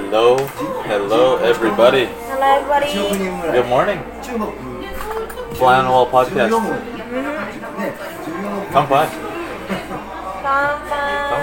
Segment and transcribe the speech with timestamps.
[0.00, 0.38] Hello,
[0.88, 2.06] hello, everybody.
[2.06, 3.52] Hello, everybody.
[3.52, 4.00] Good morning.
[5.54, 6.50] Fly on the Wall podcast.
[6.50, 7.12] Mm-hmm.
[8.72, 9.06] Come by.
[10.42, 10.80] Come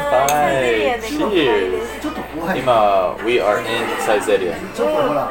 [0.10, 1.00] by.
[1.08, 1.86] Cheers.
[2.58, 4.58] Ima, we are in Saizeriya.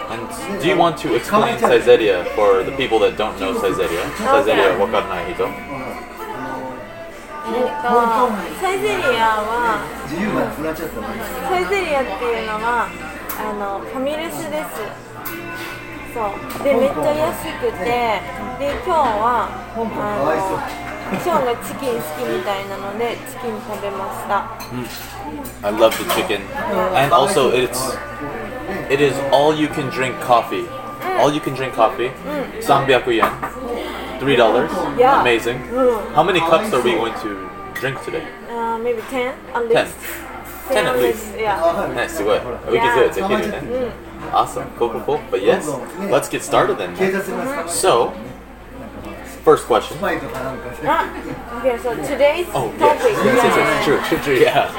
[0.09, 4.07] And do you want to explain Saizeriya for the people that don't know Saizeriya?
[4.23, 5.51] Saizeriya, what wakarnai hito?
[7.49, 7.87] えっと、
[8.61, 9.79] サイゼリアは
[11.47, 12.89] サイゼリアっていうのは
[13.40, 15.12] あの、ファミレスです。
[16.13, 16.27] そ
[16.59, 16.63] う。
[16.63, 24.45] で、めっちゃ安くて、で、今日は、香港かわいそうあの、ショーンがチキン好きみたいなので、チキン食べました。
[25.63, 26.41] I love the chicken.
[26.95, 27.98] And also, it's
[28.90, 30.66] it is all you can drink coffee.
[31.20, 32.12] All you can drink coffee.
[32.62, 33.30] 300 yen.
[34.20, 34.72] Three dollars.
[34.98, 35.22] Yeah.
[35.22, 35.59] Amazing.
[35.72, 36.13] Mm.
[36.13, 38.27] How many cups are we going to drink today?
[38.50, 39.86] Uh, maybe 10 at Ten.
[39.86, 39.98] least.
[40.72, 41.36] Ten at least.
[41.38, 41.59] Yeah.
[41.62, 42.41] はい Nice, good.
[42.72, 43.13] We can do it.
[43.13, 43.91] Take it, Mm.
[44.34, 44.66] Awesome.
[44.77, 45.20] Cool, cool, cool.
[45.31, 45.67] But yes,
[46.09, 46.95] let's get started then.
[46.95, 48.11] 警察いますか So,
[49.44, 49.97] first question.
[49.97, 51.06] スパイとかなんかして Ah,
[51.61, 53.11] okay, so today's Oh, topic.
[53.11, 53.25] yes.
[53.25, 53.58] Yes, yes, yeah.
[53.58, 53.86] yes.
[53.86, 54.36] True, true, true.
[54.38, 54.70] Yeah.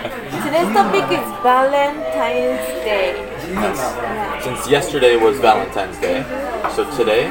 [0.46, 3.14] Today's topic is Valentine's Day.
[3.42, 4.40] 自由が Yeah.
[4.42, 6.24] Since yesterday was Valentine's Day,
[6.74, 7.28] so today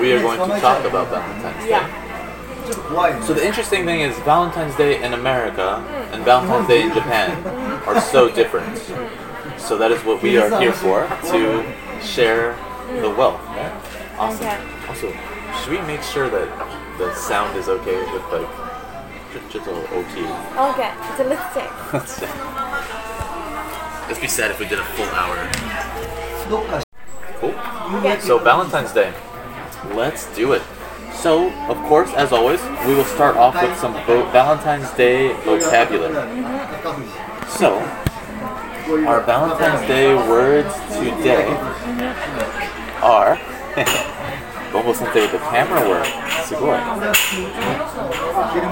[0.00, 1.70] we are going to talk about Valentine's Day.
[1.70, 1.86] Yeah.
[2.67, 5.77] So the interesting thing is Valentine's Day in America
[6.11, 7.31] and Valentine's Day in Japan
[7.87, 8.77] are so different.
[9.57, 12.57] So that is what we are here for to share
[13.01, 13.39] the wealth.
[14.17, 14.45] Awesome.
[14.45, 14.59] Okay.
[14.89, 15.13] Also,
[15.61, 16.49] should we make sure that
[16.97, 18.49] the sound is okay with like
[19.49, 20.27] just okay?
[20.57, 21.55] Okay, so let's
[24.09, 25.49] let's be sad if we did a full hour.
[27.39, 27.55] Cool.
[27.99, 28.19] Okay.
[28.19, 29.13] So Valentine's Day.
[29.93, 30.61] Let's do it.
[31.21, 33.93] So, of course, as always, we will start off with some
[34.31, 36.13] Valentine's Day vocabulary.
[37.47, 37.79] So,
[39.07, 41.47] our Valentine's Day words today
[43.01, 43.37] are.
[44.71, 46.05] Bonbo with the camera work.
[46.45, 46.79] Sugoi.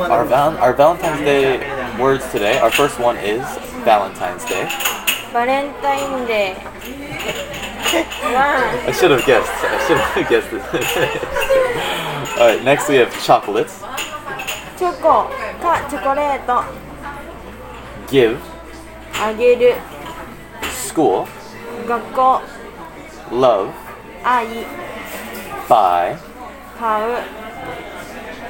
[0.09, 3.41] Our, val- our Valentine's Day words today, our first one is
[3.84, 4.69] Valentine's Day.
[5.31, 6.55] Valentine's Day.
[7.97, 9.51] I should have guessed.
[9.63, 11.72] I should have guessed it.
[12.34, 12.34] this.
[12.38, 13.82] Alright, next we have chocolates.
[13.84, 13.97] あ、
[14.76, 15.28] チョコ
[15.62, 16.62] かチョコレート
[18.09, 18.38] Give.
[19.22, 19.75] あげる
[20.88, 21.26] School.
[21.87, 22.41] 学校
[23.31, 23.71] Love.
[24.25, 24.47] 愛
[25.69, 26.16] Buy.
[26.78, 27.16] 買う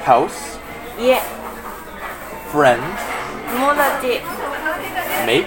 [0.05, 0.59] House.
[0.99, 1.19] 家
[2.53, 2.79] Friend.
[3.53, 4.21] 友達
[5.25, 5.45] Make.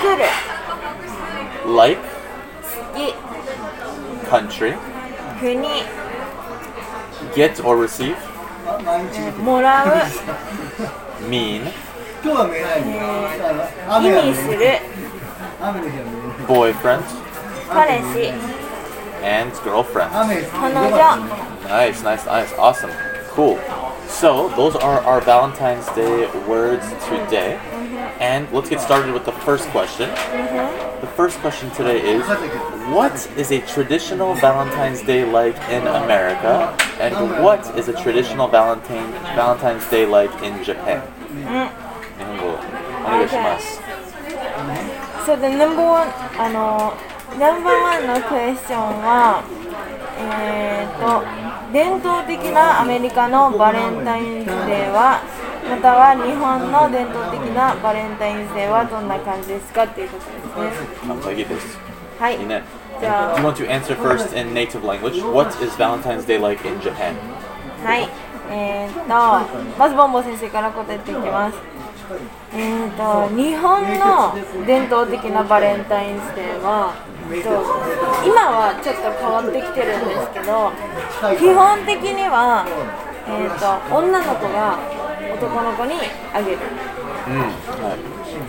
[0.00, 0.24] 作る
[1.76, 2.00] Like.
[2.62, 3.14] 好き
[4.28, 4.76] Country.
[5.40, 5.58] 国
[7.36, 8.16] Get or receive.
[8.66, 9.86] あ毎日見てもらう
[11.28, 11.62] Mean.
[12.24, 13.00] 今日は見えないんだ
[13.88, 14.80] あの意雨は見味するえない
[15.62, 17.02] 雨の日は見えない Boyfriend.
[17.72, 18.32] 彼氏
[19.24, 20.10] And girlfriend.
[20.20, 22.52] 雨彼女 Nice, nice, nice.
[22.58, 22.90] Awesome.
[23.34, 23.56] Cool.
[24.06, 27.58] So, those are our Valentine's Day words today.
[28.20, 30.08] And let's get started with the first question.
[31.00, 32.22] The first question today is
[32.94, 36.76] What is a traditional Valentine's Day like in America?
[37.00, 41.02] And what is a traditional Valentine, Valentine's Day like in Japan?
[42.18, 42.58] 日本語
[43.04, 43.80] お願いします。
[45.26, 46.94] So the number one あの
[47.38, 49.42] number one のクエスチョンは
[50.18, 51.35] えー、と
[51.73, 55.21] 伝統的なアメリカのバレンタインズデーは
[55.69, 60.25] または日本の伝統的なバレンタインズデーはどんな感じですかっていうこと
[60.63, 61.87] ですね。
[62.19, 62.63] はいいいね。
[62.99, 65.21] じゃ Do you あ want to answer first in native language?
[65.21, 67.13] What is Valentine's Day like in Japan?
[67.83, 68.07] はい
[68.49, 71.57] えー、とまずボンボ先生から答えていきます
[72.53, 74.33] えー、と日本の
[74.65, 76.95] 伝統的なバレンタインズデーは
[77.31, 77.49] えっと
[78.23, 80.71] 今はちょっと変わってきてるんですけど
[81.35, 82.63] 基本的には、
[83.27, 84.79] えー、と女の子が
[85.35, 85.99] 男の子に
[86.33, 86.57] あげる。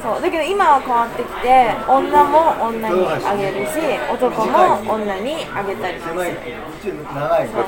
[0.03, 3.75] そうだけど今は変わってきて女も女にあげるし
[4.07, 6.15] 男も女にあげたりする。
[6.15, 7.49] 長い。
[7.49, 7.65] ちょっ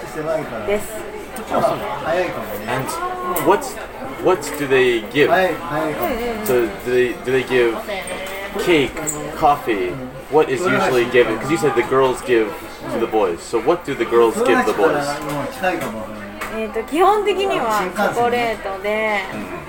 [0.00, 0.66] と狭いから。
[0.66, 0.94] です。
[2.04, 2.70] 早いかもね。
[2.70, 2.86] And
[3.48, 3.66] what
[4.23, 5.27] what do they give?
[5.29, 6.07] 早い早いかも
[6.45, 7.75] So do they do they give
[8.65, 8.91] cake,
[9.37, 9.91] coffee?
[10.31, 11.35] What is usually given?
[11.37, 12.47] Because you said the girls give
[12.93, 13.39] to the boys.
[13.39, 15.33] So what do the girls それ give が the 近い boys?
[15.33, 16.27] もう近いかもわからない
[16.59, 19.19] えー、と基本的にはチョコレートで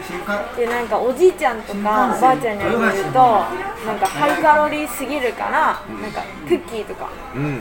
[0.08, 3.18] 新幹でなんかおじいちゃんとかおばあちゃんにあげると
[3.84, 7.60] なんかハイカロリーすぎるからなんかクッキーとか Mm,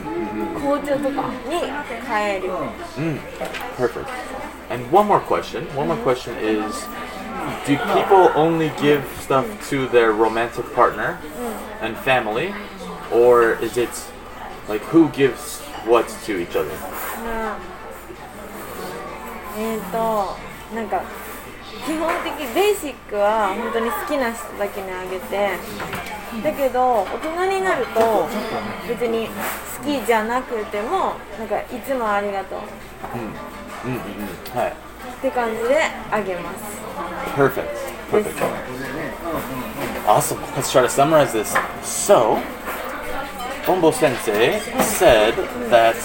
[0.58, 1.60] 紅茶とかに
[2.08, 2.48] 変える
[2.96, 3.20] mm,
[3.76, 4.06] perfect.
[4.72, 5.64] And one more question.
[5.74, 6.86] One more question is
[7.66, 11.18] do people only give stuff to their romantic partner
[11.80, 12.54] and family
[13.12, 13.90] or is it
[14.68, 16.74] like who gives what to each other?
[17.24, 17.58] な
[19.56, 20.36] えっ、ー、と
[20.74, 21.02] なんか
[21.86, 25.50] 基本的ベーシックは本当に好きな人だけにあげて
[26.42, 28.28] だけど大人になると
[28.88, 32.60] 別に好きじゃなくてもなんかいつもありがとう
[33.85, 34.59] うんうんうん。
[34.59, 34.71] はい。
[34.71, 35.79] って感じで
[36.11, 36.83] 揚げます。
[37.35, 37.67] Perfect.
[38.11, 38.43] Perfect.
[40.07, 40.39] Awesome.
[40.55, 41.55] Let's try to summarize this.
[41.81, 42.39] So
[43.65, 45.35] Bonbo Sensei said
[45.69, 45.95] that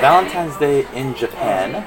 [0.00, 1.84] Valentine's Day in Japan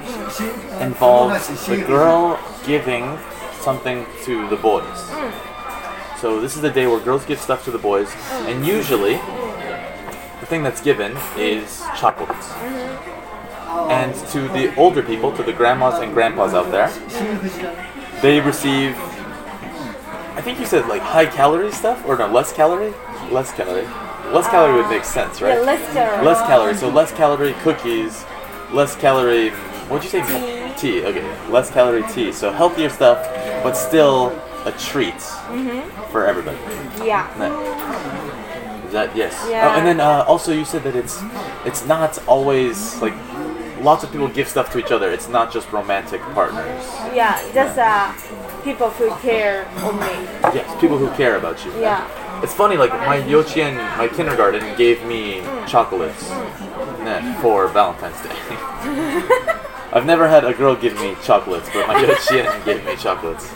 [0.80, 3.18] involves the girl giving
[3.60, 4.84] something to the boys.
[6.20, 8.08] So this is the day where girls give stuff to the boys,
[8.46, 9.14] and usually
[10.40, 12.52] the thing that's given is chocolates.
[13.90, 16.88] And to the older people, to the grandmas and grandpas out there,
[18.22, 18.96] they receive
[20.36, 22.92] I think you said like high calorie stuff or no less calorie?
[23.30, 23.86] Less calorie.
[24.32, 25.54] Less calorie would make sense, right?
[25.54, 26.24] Yeah, less calorie.
[26.26, 26.74] Less calorie.
[26.76, 28.24] So less calorie cookies,
[28.70, 29.50] less calorie
[29.88, 30.74] what'd you say?
[30.76, 31.00] Tea.
[31.00, 31.50] Tea, okay.
[31.50, 32.32] Less calorie tea.
[32.32, 33.18] So healthier stuff,
[33.62, 34.28] but still
[34.66, 35.20] a treat
[36.10, 36.58] for everybody.
[37.04, 37.32] Yeah.
[37.38, 38.84] Nice.
[38.86, 39.34] Is that yes?
[39.48, 39.68] Yeah.
[39.68, 41.22] Oh, and then uh, also you said that it's
[41.64, 43.14] it's not always like
[43.80, 45.10] lots of people give stuff to each other.
[45.10, 46.84] It's not just romantic partners.
[47.14, 48.12] Yeah, just uh,
[48.62, 49.64] people who care
[49.94, 50.14] me.
[50.54, 51.72] Yes, people who care about you.
[51.80, 52.42] Yeah.
[52.42, 58.30] It's funny, like my yochien, my kindergarten gave me chocolates nah, for Valentine's Day.
[59.92, 63.52] I've never had a girl give me chocolates, but my yochien gave me chocolates.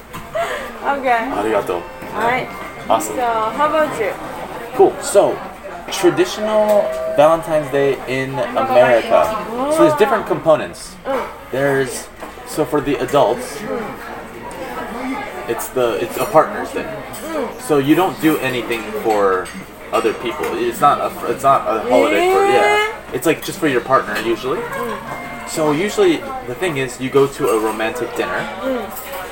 [0.83, 1.29] Okay.
[1.37, 1.83] Arigato.
[2.15, 2.49] Alright.
[2.89, 3.17] Awesome.
[3.17, 4.13] So, how about you?
[4.77, 4.97] Cool.
[5.03, 5.35] So,
[5.93, 6.83] traditional
[7.17, 9.45] Valentine's Day in America.
[9.75, 10.97] So there's different components.
[11.53, 12.09] There's
[12.47, 13.59] so for the adults,
[15.49, 16.89] it's the it's a partner's day.
[17.61, 19.47] So you don't do anything for
[19.93, 20.47] other people.
[20.57, 23.13] It's not a it's not a holiday for yeah.
[23.13, 24.61] It's like just for your partner usually.
[25.49, 28.39] So usually the thing is you go to a romantic dinner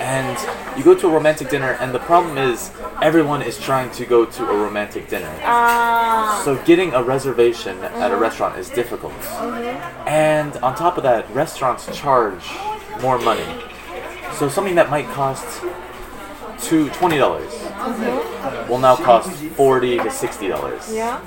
[0.00, 0.36] and
[0.76, 2.70] you go to a romantic dinner and the problem is
[3.02, 5.32] everyone is trying to go to a romantic dinner.
[5.42, 6.40] Ah.
[6.44, 7.96] So getting a reservation mm-hmm.
[7.96, 8.22] at a mm-hmm.
[8.22, 9.12] restaurant is difficult.
[9.12, 10.08] Mm-hmm.
[10.08, 12.44] And on top of that, restaurants charge
[13.00, 13.46] more money.
[14.34, 15.62] So something that might cost
[16.60, 18.68] two twenty dollars mm-hmm.
[18.68, 20.92] will now cost forty to sixty dollars.
[20.92, 21.20] Yeah.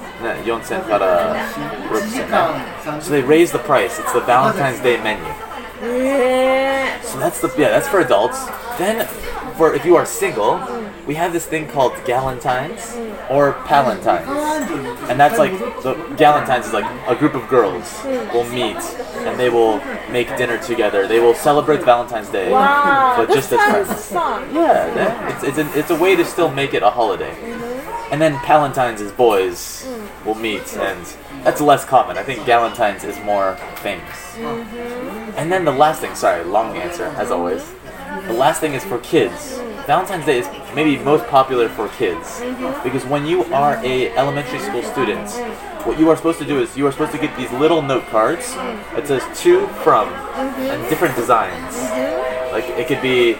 [3.00, 3.97] So they raise the price.
[4.00, 5.24] It's the Valentine's Day menu.
[5.81, 7.00] Yeah.
[7.01, 8.45] So that's the yeah, that's for adults.
[8.77, 9.07] Then
[9.56, 12.81] for if you are single, mm we have this thing called Galentines
[13.29, 14.29] or Palentines.
[15.09, 15.51] And that's like
[15.83, 18.01] the Galentines is like a group of girls
[18.33, 18.77] will meet
[19.27, 19.79] and they will
[20.09, 21.09] make dinner together.
[21.09, 24.05] They will celebrate Valentine's Day, ー、wow, but just as friends.
[24.05, 24.55] fun.
[24.55, 27.35] Yeah, that- it's, it's, a, it's a way to still make it a holiday.
[28.09, 29.85] And then Palentines is boys
[30.25, 31.05] will meet, and
[31.43, 32.17] that's less common.
[32.17, 34.19] I think Galentine's is more famous.
[34.37, 35.37] Mm-hmm.
[35.37, 37.69] And then the last thing, sorry, long answer, as always.
[38.27, 39.59] The last thing is for kids.
[39.91, 42.39] Valentine's Day is maybe most popular for kids.
[42.39, 42.81] Mm-hmm.
[42.81, 45.29] Because when you are a elementary school student,
[45.85, 48.07] what you are supposed to do is you are supposed to get these little note
[48.07, 48.45] cards.
[48.45, 48.99] Mm-hmm.
[48.99, 50.89] It says to, from, and mm-hmm.
[50.89, 51.75] different designs.
[52.53, 53.33] Like it could be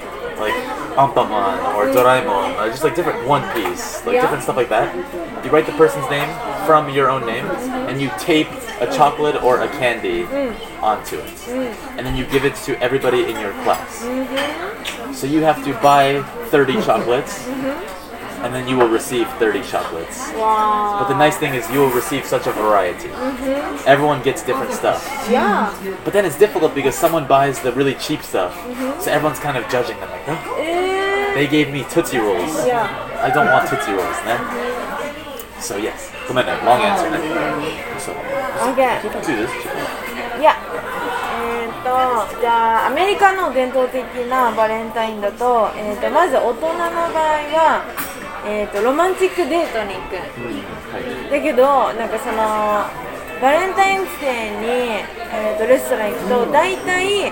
[0.44, 0.52] like
[0.96, 4.22] Anpanman or Doraemon, or just like different One Piece, like Yeah.
[4.22, 4.94] different stuff like that.
[5.44, 6.30] You write the person's name
[6.66, 7.46] from your own name,
[7.88, 8.48] and you tape
[8.80, 10.54] a chocolate or a candy mm.
[10.82, 11.74] onto it, mm.
[11.98, 14.04] and then you give it to everybody in your class.
[14.04, 15.14] Mm-hmm.
[15.14, 18.44] So you have to buy 30 chocolates, mm-hmm.
[18.44, 20.32] and then you will receive 30 chocolates.
[20.34, 20.98] Wow.
[21.00, 23.10] But the nice thing is you will receive such a variety.
[23.10, 23.88] Mm-hmm.
[23.88, 25.06] Everyone gets different stuff.
[25.30, 25.74] Yeah.
[26.04, 28.54] But then it's difficult because someone buys the really cheap stuff,
[29.02, 30.61] so everyone's kind of judging them like, oh, え
[31.36, 32.64] they gave me Tootsie Rolls.
[32.64, 32.90] ー、いや。
[33.24, 34.36] I don't want Tootsie Rolls, ne?
[35.60, 37.10] So yes, come on, long answer.
[37.10, 37.18] Ne?
[38.00, 38.12] So
[38.74, 39.00] Okay.
[39.04, 39.52] you can do this.
[40.40, 40.56] いや、
[41.44, 46.84] えー、とじゃあアメリカの伝統的なバレンタインだと,、えー、とまず大人の場合
[47.54, 47.86] は、
[48.48, 52.42] えー、とロマンチックデートに行くはいだけどなんかその
[53.42, 54.68] バレンタインデーに、
[55.34, 57.32] えー、とレストラン行くと大体、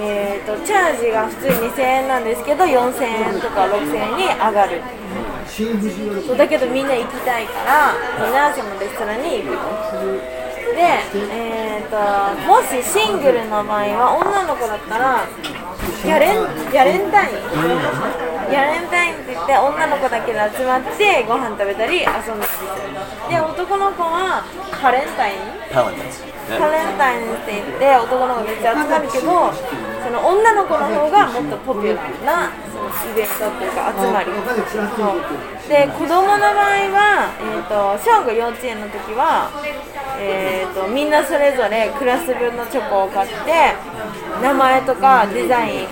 [0.00, 4.80] えー、とチャージが普通2000円なんですけど4000円とか6000円に上がる
[6.24, 10.38] そうだけどみんな行きたいからみんなそのレストランに行くと。
[10.78, 10.84] で、
[11.32, 11.96] えー、と
[12.46, 15.26] もしシングルの場合は女の子だったら
[16.04, 22.70] ギャレンギャレンタインギャレンタインって言って女の子だけで集まってご飯食べたり遊んだりする。
[23.28, 25.38] で男の子はカレンタイン？
[25.68, 32.48] カレンタインって言って男の子めっちゃ集まるけどその女の子の方がもっとポピュラーな
[32.88, 34.30] イベントっていうか集まり。
[35.68, 39.50] で子供の場合はは、えー、と小学校幼稚園の時は、
[40.18, 43.74] えー、とみんなそれぞれクラス分のチョコを買って
[44.42, 45.86] 名前とかデザイン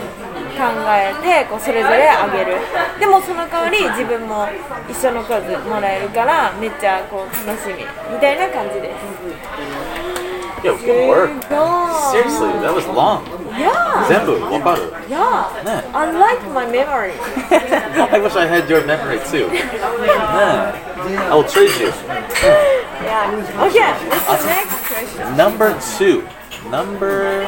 [0.56, 2.56] 考えてこうそれぞれあげる。
[2.98, 4.48] でもその代わり自分も
[4.88, 7.84] 一緒の数もらえるからめっちゃこう楽しみ。
[8.12, 9.26] みたいな感じです。
[10.64, 11.30] Yo, good work.
[12.10, 13.22] Seriously, that was long.
[13.58, 14.08] Yeah.
[14.08, 14.90] Zenbu, Wambaru.
[15.08, 15.48] Yeah.
[15.64, 15.82] yeah.
[15.94, 17.14] Unlike my memory.
[18.12, 19.48] I wish I had your memory too.
[19.52, 21.28] yeah.
[21.30, 21.90] I'll trade you.
[23.04, 23.32] yeah.
[23.66, 23.92] Okay,
[24.28, 25.36] what's the next question?
[25.36, 26.28] Number two.
[26.70, 27.46] Number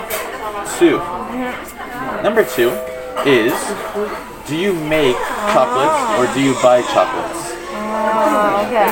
[0.78, 0.98] 2.
[0.98, 2.22] Mm-hmm.
[2.22, 2.70] Number two
[3.26, 3.52] is
[4.46, 5.16] do you make
[5.50, 7.52] chocolates or do you buy chocolates?
[7.74, 8.90] Oh, okay.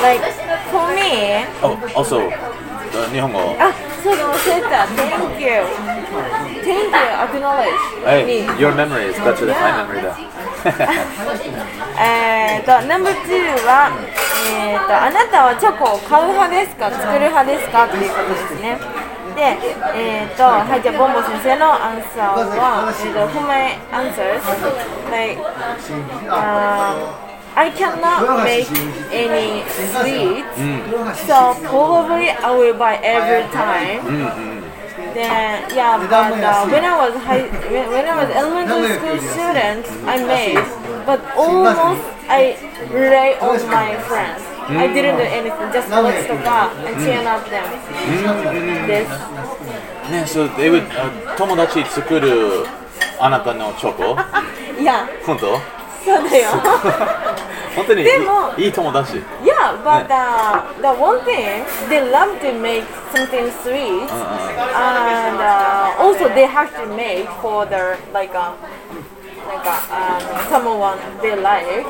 [0.00, 0.22] Like
[0.70, 1.44] for me.
[1.62, 2.30] Oh, also
[3.12, 3.56] 日本語。
[3.58, 3.72] あ、
[4.02, 4.86] そうだ忘れた。
[4.86, 5.64] Thank you.
[6.62, 6.92] Thank you.
[7.24, 7.74] Acknowledge
[8.04, 8.46] Hey, me.
[8.58, 10.16] your memory is better than my memory だ。
[12.00, 13.90] えーと、Number two は、
[14.50, 18.78] えーと、あなたはチョコを買う派ですか作る派ですかっていうことですね。
[19.34, 19.58] で、
[19.94, 24.40] えーと、はい、じゃあ、ボンボ先生のアンサーは、えーと、For my answers,
[25.10, 25.40] like,
[26.30, 27.23] um,
[27.55, 28.69] I cannot make
[29.11, 30.55] any sweets,
[31.27, 34.05] so probably I will buy every time.
[35.13, 39.83] Then yeah, but uh, when I was high, when, when I was elementary school student,
[40.05, 40.61] I made,
[41.05, 42.55] but almost I
[42.91, 44.43] rely on my friends.
[44.69, 47.65] I didn't do anything, just watch とか and cheer up them.
[48.87, 49.09] です。
[50.11, 52.65] ね、そう、they would、uh, 友達作る
[53.19, 54.15] あなたのチョコ
[54.79, 55.59] いや、本当
[56.03, 56.49] そうだよ。
[57.75, 59.21] 本当にいでもいいい友達。
[59.43, 62.83] Yeah, but uh, the one thing they love to make
[63.13, 64.09] something sweet,
[64.73, 68.53] and uh, also they have to make for their like a
[69.47, 71.85] like a um, someone they like.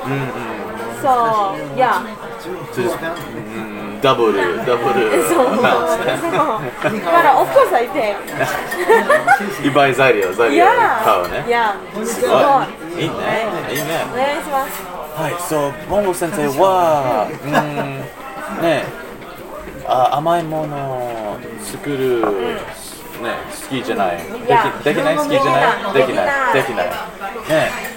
[1.01, 2.03] So yeah,
[2.39, 3.73] そうですうん
[4.04, 5.62] ダブル、ダブルそう。
[5.62, 6.28] なんですね。
[6.28, 8.16] but of course I take.
[9.64, 11.44] いっぱい材料、材料 Yeah, 買うね。
[11.49, 12.04] yeah.
[12.04, 12.37] すご
[13.00, 13.02] い。
[13.02, 13.14] いいね。
[13.70, 14.04] いいね。
[14.12, 14.82] お願いします。
[15.18, 18.84] はい、そう、ボンボ先生は、うーん、ね、
[19.88, 22.26] あ甘いものを作る、ね、
[23.70, 24.18] 好きじゃない。
[24.18, 25.16] でやきできない？
[25.16, 25.94] 好きじゃない？
[25.94, 26.52] できない。
[26.52, 26.87] できない。
[26.87, 26.92] ね、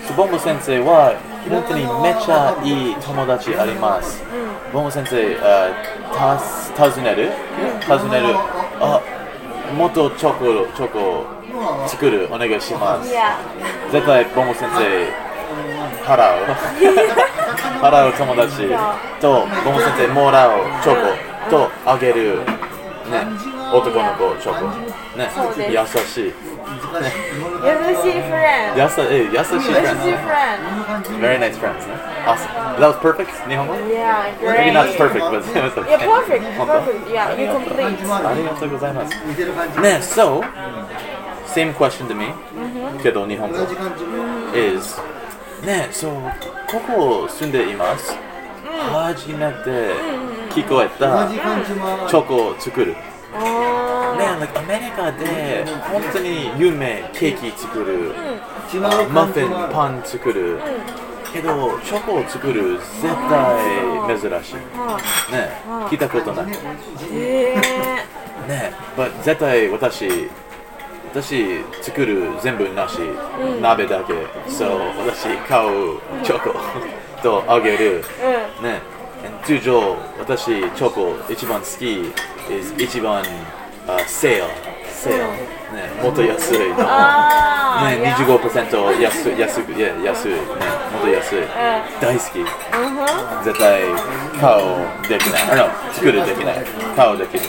[0.08, 1.16] そうボンボ先生は、
[1.50, 4.24] 本当にめっちゃいい友達あります。
[4.74, 5.70] ボンボ先生、あ
[6.76, 7.32] た尋ねる？
[7.82, 8.36] 尋ねる。
[8.80, 9.02] あ、
[9.76, 11.26] もっとチョコ、チョコ
[11.88, 13.10] 作る、お願いします。
[13.92, 14.78] 絶対ボンボ先生
[16.06, 16.56] 払う。
[17.82, 18.68] 払う友達。
[19.22, 20.52] とボンボ先生もらう
[20.84, 22.40] チョコとあげる。
[23.10, 23.26] ね。
[23.74, 24.66] 男の子チョコ
[25.18, 25.30] ね
[25.70, 26.22] 優しい優し
[28.08, 28.78] い friend.
[28.78, 31.20] 優しい優しい優しい friends friend.
[31.20, 31.94] very nice friends ね
[32.26, 34.98] awesome that was perfect 日本語 Yeah, maybe not great.
[34.98, 37.10] perfect but it was okay Yeah, perfect, perfect.
[37.10, 37.86] Yeah, you complete.
[38.28, 39.16] ありがとうございます
[39.82, 40.44] ね so
[41.48, 42.28] same question to me
[43.02, 43.58] けど日本語
[44.56, 45.02] is
[45.66, 46.14] ねそう
[46.70, 48.14] ここ住んでいます、
[48.92, 49.94] 初めて
[50.52, 52.96] 聞こえたチョコを作る、
[53.34, 58.14] ねアメリカで本当に有名ケーキ作る、
[58.74, 60.60] 違うマフィンパン作る、
[61.34, 64.56] けどチョコを作る絶対珍しい。
[65.32, 66.46] ね聞いたことない。
[67.12, 67.56] え。
[68.48, 70.30] ね but 絶対私
[71.14, 73.00] 私作る全部なし、
[73.62, 74.14] 鍋だけ。
[74.50, 74.70] そう
[75.06, 76.54] 私買うチョコ
[77.22, 78.04] とあげる。
[78.60, 78.64] うん。
[78.64, 78.82] ね
[79.46, 82.12] 通常私チョコ一番好き
[82.84, 83.24] 一番
[83.88, 84.78] あセール。
[84.92, 85.20] セール、
[85.74, 86.66] ねもっと安いの。
[86.66, 86.76] ね、い
[88.04, 88.16] や。
[88.18, 90.38] 25%安い安くいや安いね
[90.92, 91.40] もっと安い、
[92.02, 92.44] 大好き。
[93.46, 93.84] 絶対
[94.40, 95.42] 買うできない。
[95.52, 96.66] あの作るできない。
[96.96, 97.44] 買うできる。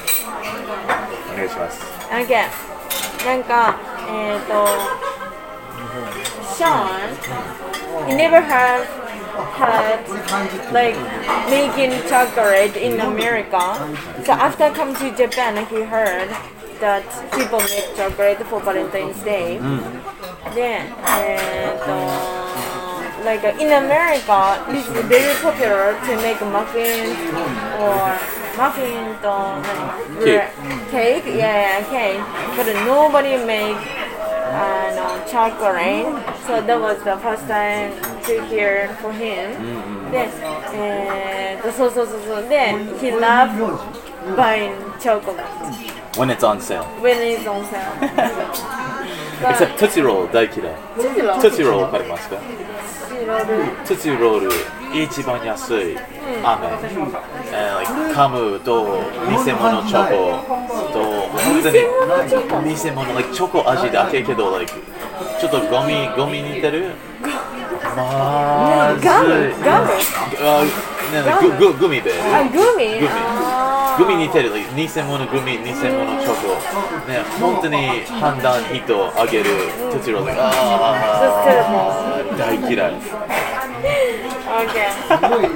[1.35, 1.81] お願いします。
[2.11, 2.79] OK。
[3.27, 3.77] なんか、
[4.09, 4.69] えっ、ー、と、
[6.57, 6.87] Sean,
[8.07, 8.87] he never had
[9.57, 10.05] had
[10.73, 10.97] like
[11.51, 13.77] making chocolate in America.
[14.25, 16.29] So after come to Japan, he heard
[16.81, 17.05] that
[17.35, 19.59] people make chocolate for Valentine's Day.
[20.55, 27.19] Then, and uh, like uh, in America, it's very popular to make muffins
[27.83, 28.19] or
[28.57, 29.35] muffin to
[30.25, 30.51] Cake.
[30.91, 32.23] cake, yeah, yeah, cake.
[32.57, 33.77] But nobody make
[34.48, 36.06] uh, no, chocolate.
[36.48, 37.92] So that was the first time
[38.24, 39.52] to hear for him.
[40.12, 40.30] Then,
[41.64, 42.42] uh, so so so so.
[42.48, 43.60] Then he loved
[44.36, 45.40] buying chocolate
[46.18, 47.94] when it's on sale when it's on sale.
[49.42, 51.40] But except Tootsie Roll 大嫌い Tootsie Roll.
[51.42, 52.38] Tootsie Roll 買いますか
[53.19, 53.47] 知ロール。
[53.85, 54.51] トゥツィロール。
[55.03, 55.99] 一番安い。
[56.45, 56.69] 飴、
[57.53, 60.15] えカムと偽物チョコ。
[60.93, 62.63] と本当に偽物チョコ。
[62.63, 64.73] 偽物 like チョコ味だけけど like
[65.41, 66.93] ちょっとゴミゴミ似てる？
[67.97, 69.09] まずい。
[69.09, 69.53] ガム？
[69.65, 69.81] ガ
[71.41, 71.73] ム？
[71.75, 72.13] グミで。
[72.33, 73.01] あグミ？
[73.01, 73.09] グミ
[73.99, 76.55] グミ似てる偽物グミ偽物チョコ。
[77.11, 79.45] ね本当に判断人あげる
[79.91, 82.93] トゥツィロールああ大嫌い。
[84.49, 84.75] OK
[85.21, 85.49] なんか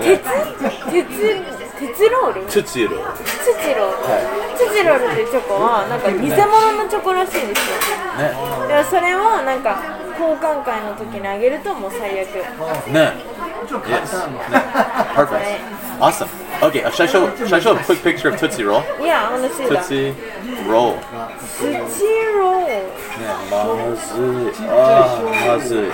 [0.00, 0.22] 鉄
[0.90, 1.04] 鉄
[1.78, 2.46] 鉄ロール？
[2.46, 3.14] ツィロール。
[3.24, 3.96] ツチロール、
[4.58, 6.28] ツチロールっていうチョコはなんか偽物
[6.84, 7.76] のチョコらしいんですよ。
[8.18, 8.34] ね。
[8.66, 9.80] でもそれをなんか
[10.18, 12.34] 交換会の時にあげるともう最悪。
[12.92, 13.12] ね
[13.88, 14.10] Yes.
[15.14, 15.78] Perfect.
[16.00, 16.28] Awesome.
[16.62, 18.82] Okay, uh, should I show should I show a quick picture of Tootsie Roll?
[19.00, 19.86] Yeah, I want to see that.
[19.86, 20.14] Tootsie
[20.68, 20.94] Roll.
[21.58, 22.68] Tootsie Roll.
[23.18, 24.54] Yeah, mazui.
[24.66, 25.90] Oh, ah, mazui.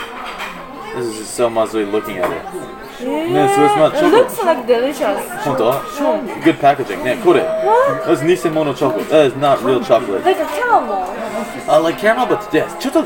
[0.95, 2.75] This is so mazui looking at it.
[3.01, 3.55] Yeah.
[3.55, 4.03] so it's.
[4.03, 5.21] It looks like delicious.
[5.45, 5.83] 本当
[6.43, 7.03] Good packaging.
[7.03, 7.43] ね、これ。
[7.43, 8.05] What?
[8.07, 9.09] That's 偽物 chocolate.
[9.09, 10.25] That is not real chocolate.
[10.25, 11.13] Like a caramel.
[11.69, 12.77] Uh, like caramel, but yes.
[12.79, 13.05] ちょっと、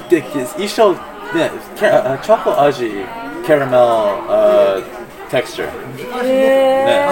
[0.62, 0.92] 一緒、
[1.34, 3.27] ね、チョコ味。
[3.47, 4.81] caramel uh,
[5.29, 5.69] texture.
[6.23, 7.05] え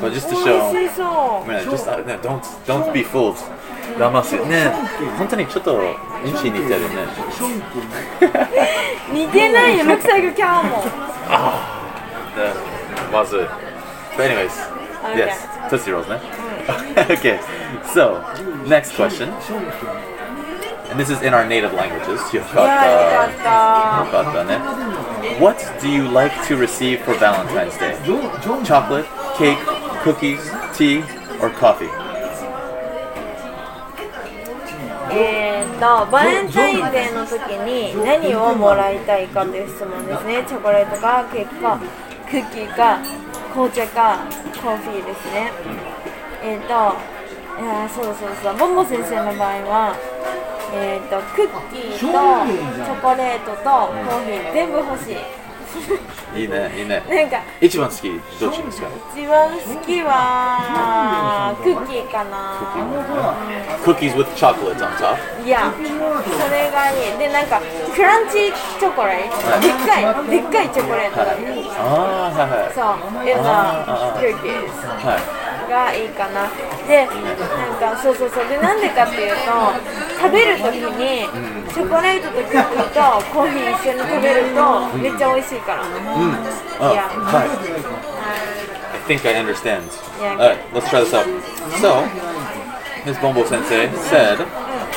[0.00, 0.72] But just to ー、 show.
[0.72, 3.36] 美味しそう Man, just uh, no, don't don't be fooled.
[3.98, 4.72] 騙すね
[5.18, 5.82] 本当にちょっと
[6.24, 6.86] インチ似てるね。
[9.12, 10.84] 似てないよ looks like a caramel
[12.36, 12.54] ね
[13.12, 13.40] まずい。
[14.16, 14.50] But anyways,
[15.02, 15.16] Okay.
[15.26, 16.20] yes, Tootsie Rolls ね。
[17.08, 17.40] okay,
[17.92, 18.22] so
[18.68, 19.36] next question, and
[20.96, 22.18] this is in our native languages.
[22.36, 24.04] よかっいやよかた。
[24.04, 24.58] ったよかったね。
[25.40, 28.02] What do you like to receive for Valentine's Day?
[28.04, 29.04] ジョンジョン Chocolate,
[29.36, 29.56] cake,
[30.04, 30.38] cookies,
[30.74, 31.02] tea,
[31.40, 31.88] or coffee?
[35.14, 37.38] えー、とバレンタインデーの時
[37.68, 41.78] に何をもらいたいかという質問ですねチョコレートかケーキか
[42.30, 42.98] クッキーか
[43.52, 44.20] 紅茶か
[44.62, 45.52] コーヒーですね
[46.42, 49.94] えっ、といやーそうそうそうボンボ先生の場合は
[50.73, 55.17] えっ、とクッキーとチョコレートとコーヒー全部欲しい
[56.35, 57.03] いいね、いいね。
[57.09, 58.87] なんか一番好き、どっちですか？
[59.15, 62.61] 一番好きはクッキーかな
[63.83, 65.17] Cookies with chocolate on top.
[65.45, 67.17] いや、それがいい。
[67.17, 67.61] で、なんか、
[67.95, 71.69] クランチチョコレート、でっかい、でっかいチョコレートがいい。
[71.77, 72.73] ああ、はいはい。
[72.73, 74.71] そう、あ the cookies
[75.05, 75.71] はい。
[75.71, 76.47] がいいかな。
[76.87, 77.11] で、な
[77.91, 78.47] んか、そうそうそう。
[78.47, 79.51] で、なんでかっていうと、
[80.19, 81.29] 食べるときに、
[81.73, 85.83] チョコレートとクッキーとコーヒー一緒に食べるとめっちゃ美味しいから。
[86.91, 87.09] yeah.
[88.93, 89.89] I think I understand.
[90.19, 90.31] Yeah.
[90.31, 91.25] All right, let's try this out.
[91.79, 92.05] So,
[93.05, 93.17] Ms.
[93.17, 94.39] Bonbo Sensei said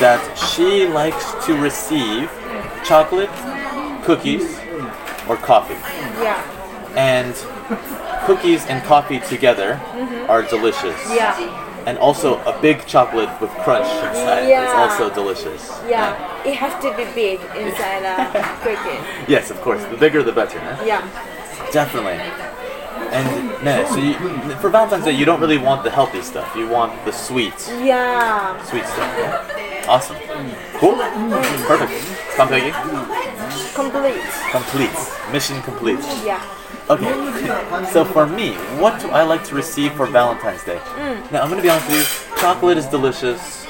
[0.00, 2.30] that she likes to receive
[2.84, 3.30] chocolate,
[4.04, 4.58] cookies,
[5.28, 5.74] or coffee.
[6.20, 6.40] Yeah.
[6.96, 7.34] And
[8.24, 10.30] cookies and coffee together mm-hmm.
[10.30, 10.98] are delicious.
[11.14, 14.66] Yeah and also a big chocolate with crunch inside yeah.
[14.66, 15.68] is also delicious.
[15.82, 15.88] Yeah.
[15.88, 16.50] yeah.
[16.50, 18.16] it has to be big inside a
[18.62, 19.30] cookie.
[19.30, 19.82] Yes, of course.
[19.84, 20.58] The bigger, the better.
[20.84, 21.02] Yeah.
[21.72, 22.20] Definitely.
[23.12, 24.14] And no, so you,
[24.56, 26.54] for Valentine's Day, you don't really want the healthy stuff.
[26.54, 27.54] You want the sweet.
[27.68, 28.62] Yeah.
[28.64, 29.18] Sweet stuff.
[29.18, 29.84] Yeah.
[29.88, 30.16] Awesome.
[30.74, 30.96] Cool.
[31.66, 31.92] Perfect.
[32.36, 32.48] Come
[33.74, 34.22] Complete.
[34.52, 35.32] Complete.
[35.32, 35.98] Mission complete.
[36.24, 36.59] Yeah.
[36.90, 37.86] Okay.
[37.92, 40.78] So for me, what do I like to receive for Valentine's Day?
[40.78, 41.30] Mm.
[41.30, 42.36] Now I'm gonna be honest with you.
[42.38, 43.64] Chocolate is delicious.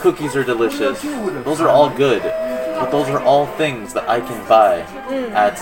[0.00, 1.00] Cookies are delicious.
[1.00, 2.22] Those are all good.
[2.22, 5.30] But those are all things that I can buy mm.
[5.30, 5.54] at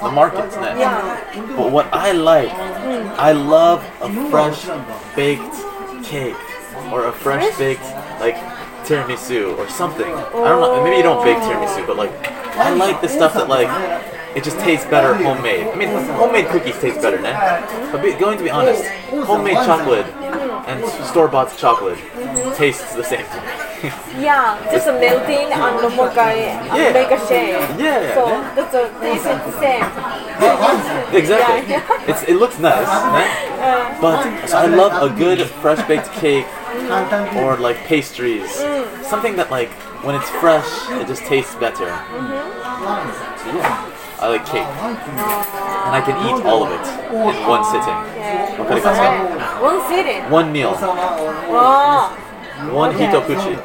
[0.00, 0.54] the markets.
[0.54, 1.20] Yeah.
[1.56, 3.16] But what I like, mm.
[3.16, 4.64] I love a fresh
[5.16, 5.56] baked
[6.04, 6.36] cake
[6.92, 7.82] or a fresh baked
[8.20, 8.36] like
[8.84, 10.06] tiramisu or something.
[10.06, 10.74] I don't know.
[10.74, 10.84] Oh.
[10.84, 12.12] Maybe you don't bake tiramisu, but like
[12.56, 13.68] I like the stuff that like
[14.34, 15.66] it just tastes better homemade.
[15.66, 17.92] I mean, homemade cookies taste better, man.
[17.92, 18.84] But be, going to be honest,
[19.26, 20.06] homemade chocolate
[20.66, 21.98] and store-bought chocolate
[22.56, 23.26] tastes the same.
[24.16, 26.92] yeah, just a melting and no more guy yeah.
[26.92, 27.58] make a shade.
[27.80, 28.14] Yeah.
[28.14, 28.54] So yeah.
[28.54, 29.82] that's a, the same.
[31.20, 31.70] exactly.
[31.70, 31.82] Yeah.
[32.08, 33.98] It's, it looks nice, uh, right?
[34.00, 37.34] but so I love a good fresh baked cake mm.
[37.36, 38.50] or like pastries.
[38.56, 39.04] Mm.
[39.04, 39.70] Something that like
[40.04, 41.86] when it's fresh, it just tastes better.
[41.86, 43.56] Mm-hmm.
[43.56, 43.91] Yeah.
[44.22, 44.62] I like cake.
[44.62, 47.98] And I can eat all of it in one sitting.
[48.14, 49.60] Yeah.
[49.60, 50.30] One sitting?
[50.30, 50.76] One meal.
[50.78, 52.16] Oh.
[52.72, 53.58] One hitokuchi.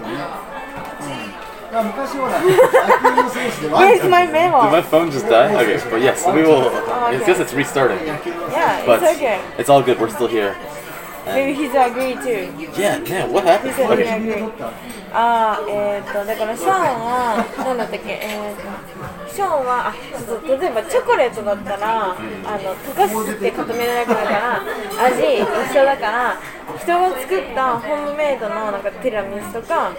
[3.72, 4.63] Where's my memo?
[4.63, 5.54] Did my phone just die?
[5.54, 6.72] Okay, but yes, we will.
[6.74, 8.04] Oh, it's because it's restarting.
[8.08, 9.39] Yeah, it's but okay.
[9.60, 10.00] It's all good.
[10.00, 10.56] We're still here.
[11.34, 12.50] Maybe he's agree too.
[12.80, 13.72] Yeah, man, what happened?
[13.72, 14.44] He said he Okay.
[14.44, 14.52] agree.
[15.13, 19.94] あーえー、っとだからシャンはなんだったっけえー、っとションはあ
[20.28, 22.16] そうそう例えばチョコレートだったら、あの
[22.76, 24.62] 溶かして固められなくなるから
[25.06, 25.38] 味
[25.72, 26.38] 一緒だから
[26.78, 29.94] 人が作ったホームメイドのなんかティラミスとか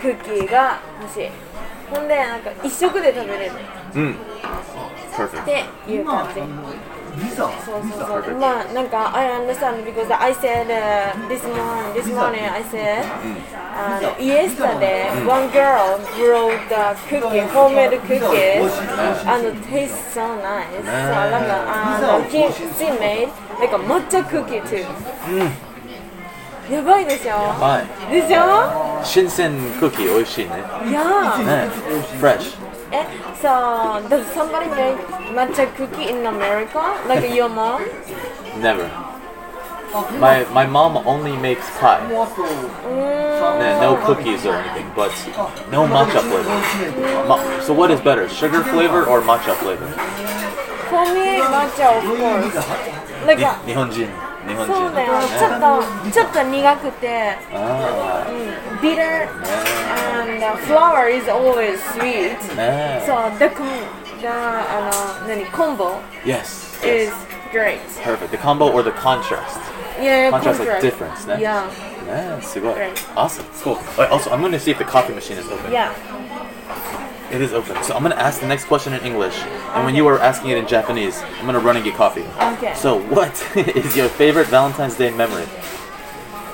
[0.00, 1.28] クッキーが欲しい
[1.94, 3.54] ほんでなんか一食で食べれるっ
[3.94, 4.16] Mm.
[5.12, 5.44] Perfect.
[5.44, 6.40] ていう感じ
[7.16, 13.04] ビザそうそうそうまあなんか I understand because I said、uh, this morning this morning I said、
[13.74, 18.72] uh, yesterday one girl brought the cookie homemade cookies
[19.26, 20.84] and taste so nice so
[21.30, 23.28] なんかあの he she made
[23.60, 24.84] like a matcha cookie too、
[26.70, 28.12] やばいでしょはい。
[28.12, 30.50] でしょ新鮮クッキー美味しいね。
[30.88, 31.68] いやーね。
[32.20, 32.56] Fresh.
[32.93, 33.05] え
[33.41, 34.97] so does somebody make
[35.33, 37.81] matcha cookie in America like your mom
[38.61, 38.89] Never.
[40.19, 41.99] My my mom only makes pie.
[42.09, 42.43] もうあと
[43.59, 45.09] ね No cookies or anything, but
[45.71, 47.27] no matcha flavor.
[47.27, 49.87] Ma- so what is better, sugar flavor or matcha flavor?
[50.89, 54.22] for me matcha of course なんか日本人。
[54.47, 54.73] 日本人。
[54.75, 59.27] そうだよ、ちょっとちょっと苦くて、あうん、bitter
[60.21, 62.37] and the flour is always sweet.
[62.53, 62.55] あ。
[62.55, 63.67] ね So the com
[64.21, 66.77] the あの何 combo Yes.
[66.85, 67.11] is
[67.51, 67.79] great.
[68.03, 68.29] Perfect.
[68.31, 69.59] The combo or the contrast?
[69.99, 71.41] Yeah, Contrast like difference, ne?
[71.41, 71.63] Yeah,
[72.07, 72.91] Yeah, すごい Great.
[73.15, 73.43] Awesome.
[73.63, 73.77] Cool.
[73.97, 75.71] Alright, also, I'm going to see if the coffee machine is open.
[75.71, 75.91] yeah.
[77.34, 77.82] It is open.
[77.82, 79.84] So I'm gonna ask the next question in English, and okay.
[79.84, 82.22] when you are asking it in Japanese, I'm gonna run and get coffee.
[82.54, 82.74] Okay.
[82.76, 85.44] So what is your favorite Valentine's Day memory?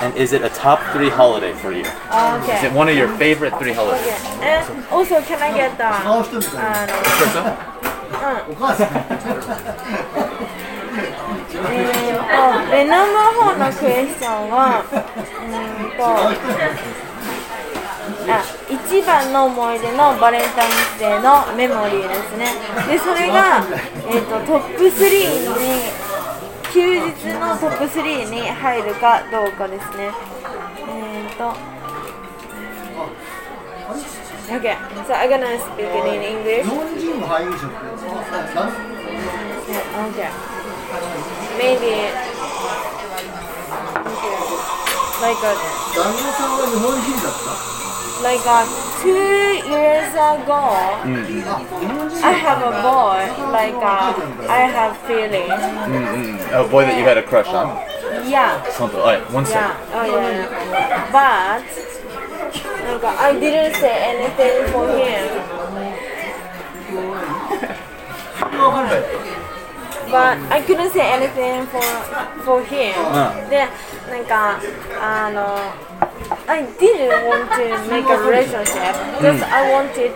[0.01, 1.85] And is it a top three holiday for you?
[1.85, 2.57] Okay.
[2.57, 4.01] Is it one of your favorite three holidays?
[4.01, 4.41] Okay.
[4.41, 6.25] And also, can I get the uh.
[8.11, 8.77] Uh, um, oh,
[11.53, 15.47] えー、あ、ベナム方のクエスチョンは、う
[15.87, 17.10] んと。
[18.29, 22.53] あ一番の思い出のバレンタインデーのメモリーですね。
[22.89, 23.65] で、それが、
[24.09, 25.91] えー、とトップ3に、
[26.73, 30.11] 休日のトップ3に入るかどうかですね。
[30.89, 31.55] えー、と、
[34.51, 34.75] Okay,
[35.07, 36.67] so I'm gonna speak it in 日 English.
[40.11, 40.31] Okay.
[41.57, 41.87] Maybe.
[41.87, 42.31] Okay.
[45.21, 45.55] Like a
[48.23, 48.65] like uh,
[49.01, 49.09] two
[49.69, 50.61] years ago,
[51.05, 52.23] mm.
[52.23, 53.25] I have a boy.
[53.51, 54.13] Like uh,
[54.49, 55.49] I have feeling.
[55.49, 56.55] Mm-hmm.
[56.55, 57.69] A boy that you had a crush on.
[58.29, 58.63] Yeah.
[58.71, 59.01] Something.
[59.01, 59.71] All right, one second.
[59.71, 59.97] Yeah.
[59.97, 60.31] Oh yeah.
[60.31, 61.13] yeah.
[61.13, 61.65] But
[62.87, 65.25] oh, like, I didn't say anything for him.
[70.11, 71.83] but I couldn't say anything for
[72.45, 72.95] for him.
[72.99, 73.33] Uh.
[73.49, 73.71] Then,
[74.11, 74.59] like, uh,
[76.48, 78.96] I didn't want to make a relationship.
[79.22, 80.14] Just I wanted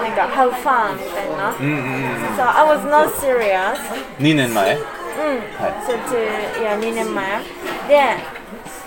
[0.00, 1.52] なんか have fun みたいな。
[2.36, 3.78] So I was not serious.
[4.18, 4.82] 2年前うん。
[5.86, 6.16] So to
[6.62, 7.40] yeah 2年前
[7.88, 8.16] で、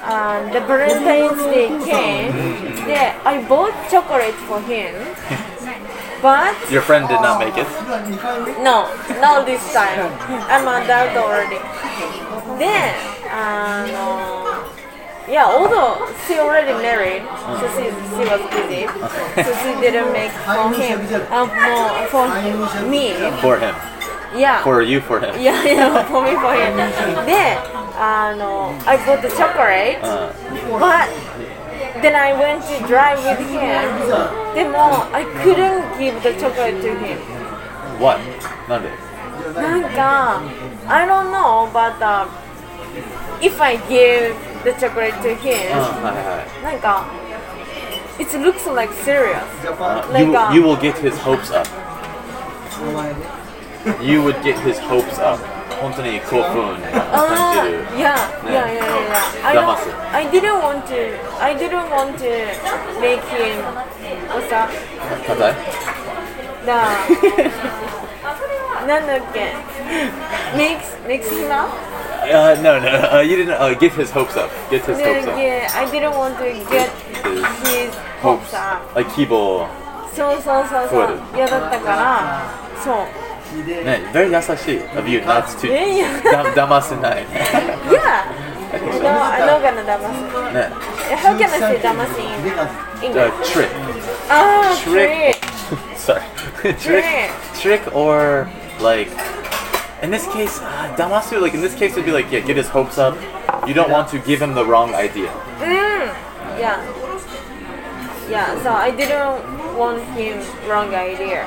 [0.06, 2.86] uh, the Valentine's Day came.
[2.86, 4.94] で、I bought chocolate for him.
[6.22, 7.68] But Your friend did not make it.
[7.68, 8.88] 2回目 No,
[9.22, 10.10] not this time.
[10.50, 11.60] I'm adult already.
[12.58, 12.68] で、
[13.30, 14.47] あの、
[15.28, 17.24] yeah, although she already married,
[17.60, 18.88] so she, she was busy,
[19.44, 21.00] so she didn't make for him,
[21.32, 22.28] um, no, for
[22.90, 23.76] me, For him.
[24.36, 25.34] yeah, For you, for him.
[25.40, 26.76] yeah, yeah, for me, for him.
[27.26, 27.58] で、
[28.00, 30.82] あの、I bought the chocolate, うん。
[30.82, 31.08] but
[32.02, 34.56] then I went to drive with him.
[34.56, 37.18] でも、I couldn't give the chocolate to him.
[38.00, 38.20] What?
[38.68, 38.90] なんで
[39.56, 40.42] なんか、
[40.88, 42.26] I don't know, but、uh,
[43.42, 45.72] if I give the chocolate to うん him,
[46.04, 46.64] はいはい。
[46.64, 47.06] なんか、
[48.20, 49.42] it looks like serious.
[49.62, 51.68] ジャパン Uh, you, Like, uh, you will get his hopes up.
[52.82, 53.16] お前ね
[54.02, 55.40] You would get his hopes up.
[55.82, 56.78] 本当に興奮
[57.12, 57.86] あ感じる。
[57.90, 58.16] ー、いや、
[58.50, 59.48] いやいやいやいや。
[59.48, 62.48] I 騙す don't, I didn't want to, I didn't want to
[63.02, 63.62] make him,
[64.30, 64.70] what's that?
[65.28, 65.56] 硬い
[66.66, 66.88] だ、
[68.88, 69.54] なんだっけ
[70.56, 71.70] makes, makes him up?
[72.24, 74.50] Uh, no, no, uh, you didn't uh, get his hopes up.
[74.70, 75.38] Get his hopes up.
[75.38, 76.90] Yeah, I didn't want to get
[77.68, 78.96] his hopes up.
[78.96, 79.68] Like 希望。
[80.16, 82.44] そうそうそうそうそう嫌だったから
[82.84, 82.96] そう
[83.84, 87.26] ね、very 優しい of you not to えいやだ騙せない。
[87.90, 88.26] Yeah
[88.74, 90.70] No, I'm not gonna 騙すね、
[91.22, 93.54] How can I say 騙すで in か uh, English?
[93.54, 93.70] trick.
[94.30, 95.36] あー Trick.
[95.98, 96.22] Sorry.
[96.64, 96.78] trick.
[96.80, 97.32] Trick.
[97.54, 98.48] Trick or
[98.82, 99.10] like.
[100.02, 102.68] In this case, uh, damasu, like in this case, it'd be like, yeah, get his
[102.68, 103.16] hopes up.
[103.66, 105.32] You don't want to give him the wrong idea.
[105.62, 106.12] うん
[106.60, 106.78] Yeah
[108.30, 111.46] Yeah, so I didn't want him wrong idea.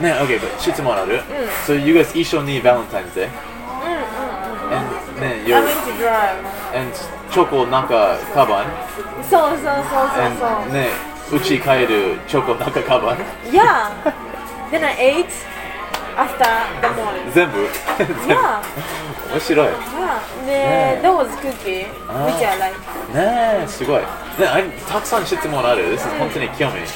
[0.00, 1.20] ね、OK、but 質問ある、
[1.66, 3.28] So you guys 一緒に Valentine's Day?
[4.70, 6.40] And ね、 I'm you're into drive.
[6.74, 6.92] and
[7.30, 8.66] チョコなんかカバン
[9.28, 9.84] そうそうそう
[10.38, 10.88] そう and ね、
[11.32, 13.26] うち帰るチョコなんかカバンそう。
[13.52, 13.90] Yeah.
[14.70, 15.26] Then I ate
[16.17, 16.37] アフ
[17.33, 17.67] 全部？
[19.33, 19.67] 面白い。
[20.45, 21.87] ねどうぞクッキー
[22.25, 22.59] 見ちゃう
[23.13, 24.01] ねえすごい。
[24.01, 24.05] ね
[24.87, 25.97] たくさん質問ある？
[26.17, 26.87] 本当に興味ね。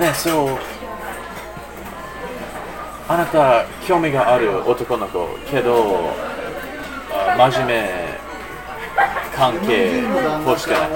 [0.00, 0.58] えそう。
[3.08, 6.12] あなた興味がある男の子けど
[7.38, 8.18] 真面目
[9.34, 10.02] 関係
[10.44, 10.90] 欲しくない。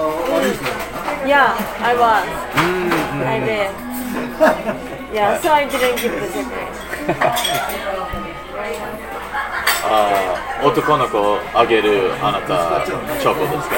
[1.25, 2.25] Yeah, I was.
[2.55, 3.27] Mm -hmm.
[3.27, 3.71] I did.
[5.13, 5.39] yeah.
[9.85, 13.75] ああ、男の子あげるあなた、チョコですか？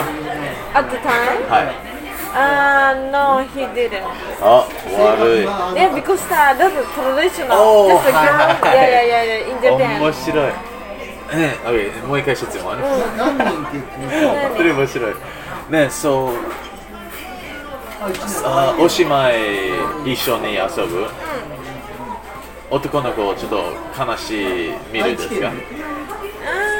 [4.41, 4.67] あ、
[4.99, 5.45] 悪い。
[9.99, 10.53] 面白い。
[15.69, 16.25] ね、そ。
[16.27, 16.29] う。
[18.45, 21.07] あ、おしまい一緒に遊ぶ？
[22.71, 23.73] 男の子ちょっと
[24.05, 25.51] 悲しい見るですか
[26.47, 26.75] Ah.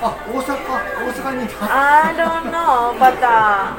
[0.00, 1.66] あ、大阪、大阪にいた
[2.06, 3.74] I don't know, but uh,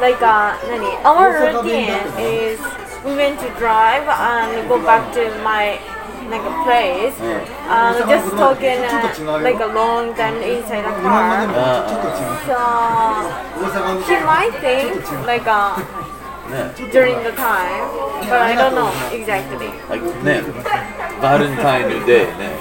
[0.00, 2.58] like uh, nani, our routine is
[3.04, 5.78] we went to drive and go back to my
[6.28, 7.14] like a place,
[7.70, 11.46] um, just talking uh, like a long time inside the car.
[11.46, 11.54] う
[12.46, 12.54] So
[13.62, 15.78] 大阪の she might think like uh,
[16.49, 17.85] ね、 during the time,
[18.27, 19.71] but I don't know exactly.
[19.89, 20.41] like, ね、
[21.21, 22.55] バレンタインデーね。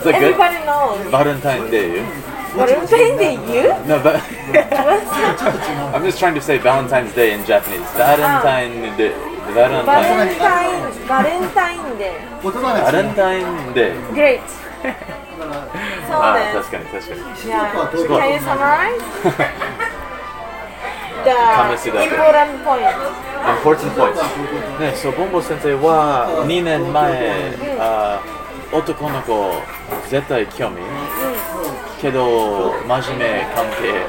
[0.00, 0.34] It's like good.
[0.34, 1.10] Everybody knows.
[1.10, 3.72] バレンタインデー Valentine's Day, you?
[3.86, 4.20] No, but
[5.94, 7.80] I'm just trying to say Valentine's Day in Japanese.
[7.96, 9.14] Valentine Day.
[9.54, 9.86] Valentine.
[9.86, 12.12] Valentine, Valentine Day.
[12.42, 13.94] 言葉が違う Valentine Day.
[14.12, 14.40] Great.
[14.82, 15.66] だから
[16.06, 17.20] So あ then, 確かに確かに。
[17.50, 17.96] yeah.
[17.96, 19.00] すごい Can you summarize?
[21.23, 22.85] The important point.
[23.45, 24.21] important points.
[24.79, 28.21] ね、そうボンボ先生は2年前、あ
[28.71, 29.53] 男の子
[30.09, 30.77] 絶対興味、
[32.01, 34.05] けど真面目関係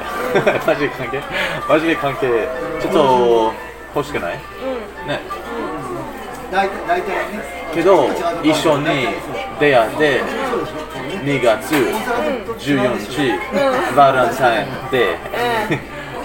[0.65, 1.23] 真面目関係
[1.67, 2.47] 真面目関係
[2.81, 3.53] ちょっと
[3.95, 4.37] 欲しくない、
[5.07, 5.19] ね
[6.51, 8.07] 大体大体ねけど
[8.43, 8.85] 一緒に
[9.59, 10.23] 出会って
[11.23, 11.75] 2月
[12.57, 15.17] 14日、バレンタインで、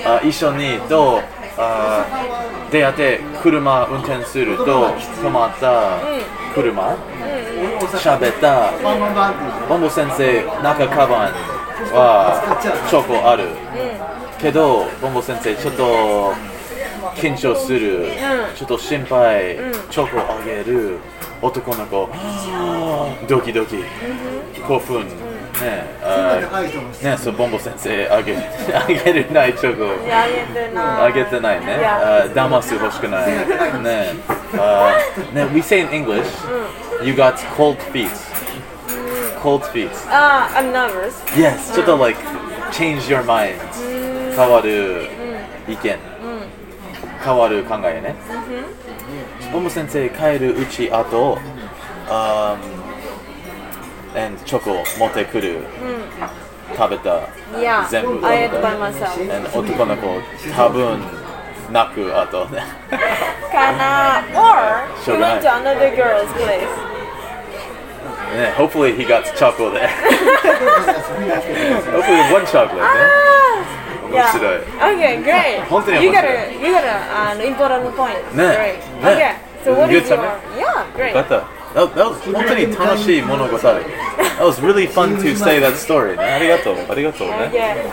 [0.06, 1.20] あ一緒にと
[1.56, 2.04] あ
[2.70, 4.88] 出会って車運転すると
[5.22, 5.98] 止まった
[6.54, 6.96] 車
[7.92, 11.32] 喋ったバンバンバンっていうボンボ先生中カバン
[11.92, 13.48] はチョコある。
[14.38, 16.32] けどボンボ先生ちょっと
[17.16, 18.08] 緊張する。
[18.54, 19.56] ちょっと心配。
[19.90, 20.98] チョコあげる。
[21.42, 22.08] 男の子
[23.28, 23.84] ドキドキ。
[24.66, 25.33] 興奮。
[25.60, 33.32] ね、あ背が高、そうボンボ先生あげあげるないチョコ、あげてない、あげてないね、あ騙す欲しくない、
[33.82, 34.14] ね、
[34.58, 34.92] あ
[35.32, 36.24] ね、we say in English,、
[37.00, 38.10] うん、you got cold feet,、う、
[39.40, 39.90] cold feet.
[40.10, 41.12] あ、uh, I'm nervous.
[41.36, 42.20] Yes,、ちょっと like
[42.72, 43.54] change your mind,
[44.34, 45.08] 変わる
[45.68, 45.98] 意見、
[47.24, 48.14] 変わる考えね。
[49.52, 51.38] ボンボ先生帰るうちあと、う、
[52.08, 52.56] あ。
[54.14, 55.58] And チョコ持ってくる。
[56.76, 57.28] 食べた。
[57.58, 58.78] Yeah, 全部 I ate た by。
[58.78, 59.20] myself.
[59.30, 60.20] and 男の子
[60.56, 60.98] 多分
[61.70, 62.62] 泣くあとね
[63.52, 66.66] Kana, or we Sure, went to another girl's place.
[68.34, 69.88] ね hopefully he got chocolate there
[71.92, 74.58] hopefully one chocolate ね Ah, 面白い
[74.96, 75.62] Okay, great.
[75.68, 76.88] 本当に You 面 got 白い a, you got a,
[77.32, 78.34] an important point.
[78.34, 79.14] ね Great.
[79.16, 80.18] ね Okay, so what is your?
[80.56, 81.08] Yeah, great.
[81.08, 83.81] よかった that, that was 本当に楽しい物語 That
[84.41, 87.51] was really fun to say that story ねありがとうありがとうね Okay.
[87.53, 87.83] ね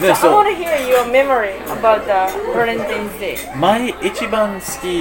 [0.00, 3.36] So I そう want to hear your memory about the Valentine's Day.
[3.56, 5.00] 前一番好き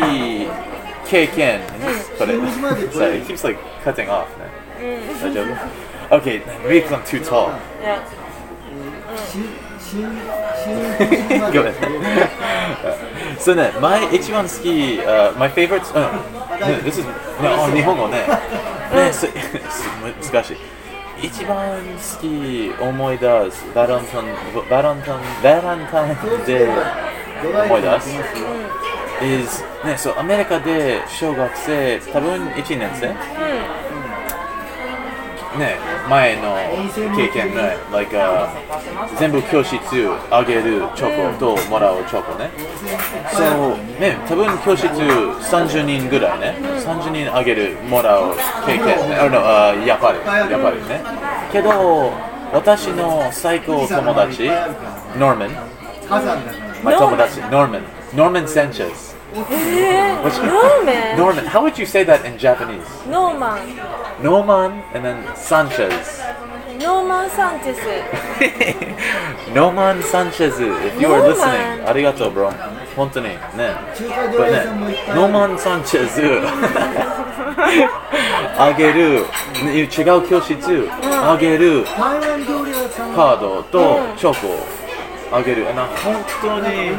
[1.10, 1.62] 経験
[2.20, 2.36] これ
[2.92, 4.26] Sorry, it keeps like cutting off
[4.80, 8.00] ね大丈夫 Okay, Rick, I'm too tall Yeah.
[9.32, 9.44] 新
[9.95, 11.75] ごめん。
[13.39, 14.69] そうね、前一番好き、
[15.01, 17.09] uh, my favorite, うん、ね、this is、ね、
[17.43, 18.27] あ、日本語ね。
[18.93, 19.27] ね、す、
[19.71, 20.57] す難しい。
[21.23, 24.25] 一番好き思い出す、バランタン、
[24.69, 26.09] バランタン、バランタン
[26.45, 26.69] で
[27.43, 28.11] 思い出す。
[29.23, 33.15] is ね、そう、アメリカで小学生、多分1年生？
[35.57, 35.77] ね
[36.09, 36.57] 前の
[37.17, 38.49] 経験ね like、uh,
[39.19, 39.77] 全部教室
[40.31, 42.51] あげるチョコともらうチョコね。
[43.33, 43.43] そ
[43.75, 46.57] うね多分教室30人ぐらいね。
[46.79, 48.35] 30人あげるもらう
[48.67, 49.21] 経験。
[49.21, 50.19] あのあやっぱり
[50.51, 51.01] やっぱりね。
[51.53, 52.13] けど
[52.53, 55.49] 私の最高友達山だ
[56.21, 56.37] から
[56.83, 57.83] my 友達 Norman
[58.15, 63.59] Norman Sanchez えー、ノーメン Norman how would you say that in Japanese ノーマン
[64.22, 66.22] Norman and then Sanchez
[66.80, 67.80] ノーマン・サンチェス
[69.54, 72.52] Norman Sanchez if you are Norman listening ありがとう bro
[72.96, 73.38] 本当にね
[73.96, 76.22] 中華料 But 理ね屋さんもいっぱいあるノーマン・サンチェズ
[78.58, 79.26] あげる
[79.64, 79.88] ね違う
[80.28, 86.92] 教室あげる台湾料理屋さんカードとチョコあげるな本当に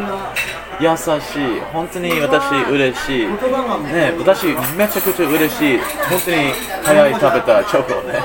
[0.79, 1.59] 優しい。
[1.73, 3.27] 本当に私嬉しい。
[3.27, 4.45] ね私
[4.77, 5.79] めちゃくちゃ嬉しい。
[5.79, 6.37] 本当に
[6.83, 8.13] 早い食べたチョコね。
[8.13, 8.19] ね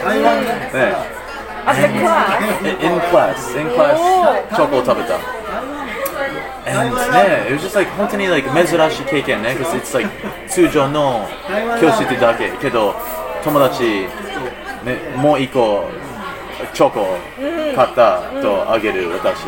[1.65, 2.39] あったクラ
[2.83, 3.97] in class in class
[4.55, 5.19] チョコを食べた。
[6.65, 9.57] And ね it was just like 本当に like 珍しい経験ね。
[9.59, 10.11] because it's like
[10.49, 11.27] 通常の
[11.81, 12.51] 教室だけ。
[12.61, 12.95] けど
[13.43, 14.07] 友達
[14.85, 15.89] ねもう一個
[16.75, 17.17] チョコ
[17.75, 19.47] 買ったとあげる私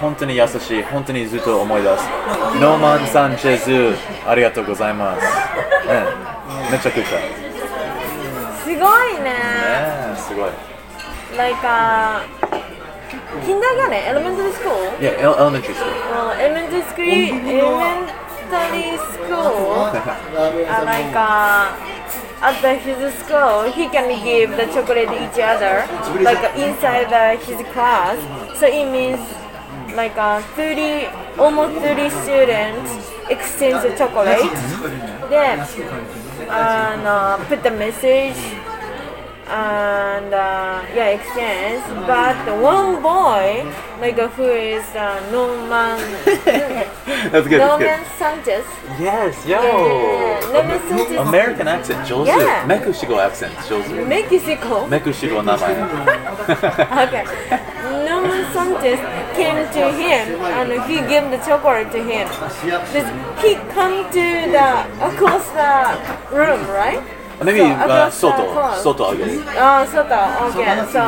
[0.00, 2.04] 本当に優しい本当にずっと思い出す
[2.60, 5.22] ノーマン・サンチェズありがとうございます、
[5.86, 6.04] ね、
[6.70, 7.18] めちゃくちゃ
[8.64, 10.50] すごいねねすごい
[11.36, 12.20] like uh,
[13.46, 17.06] kindergarten elementary school Yeah, el- elementary school uh, elementary school
[18.52, 21.72] elementary school uh, like uh,
[22.42, 25.86] at the, his school he can give the chocolate each other
[26.20, 28.18] like uh, inside the, his class
[28.58, 29.20] so it means
[29.97, 31.09] like uh, 30
[31.41, 32.91] almost 30 students
[33.29, 34.45] exchange the chocolate.
[35.33, 35.59] Then
[36.49, 38.37] and uh, put the message
[39.48, 43.66] and uh, yeah exchange but one boy
[44.00, 45.98] like uh, who is uh, Norman
[47.30, 48.64] That's good, that's Norman good Sanchez
[48.98, 49.60] Yes, yo!
[49.60, 52.64] yeah, Norman Sanchez American accent 上手 Yeah.
[52.66, 55.74] メキシコ accent 上手 Mexico メキシコ名前
[56.46, 57.24] okay
[58.08, 58.98] Norman Sanchez
[59.34, 63.10] came to him and he gave the chocolate to him 市役所 This-
[63.42, 67.00] he come to the across the room right
[67.42, 68.82] Maybe So, uh, across the 外 class.
[68.82, 70.14] 外あげる Oh, Soto,
[70.46, 70.78] okay.
[70.92, 71.00] So,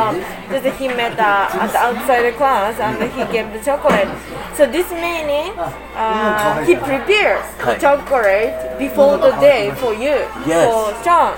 [0.51, 4.09] just he met uh, at the outside the class and he gave the chocolate.
[4.57, 5.53] So this meaning,
[5.97, 7.75] uh, he prepares Hi.
[7.75, 10.27] the chocolate before the day for you.
[10.47, 10.67] Yes.
[10.67, 11.35] For Sean.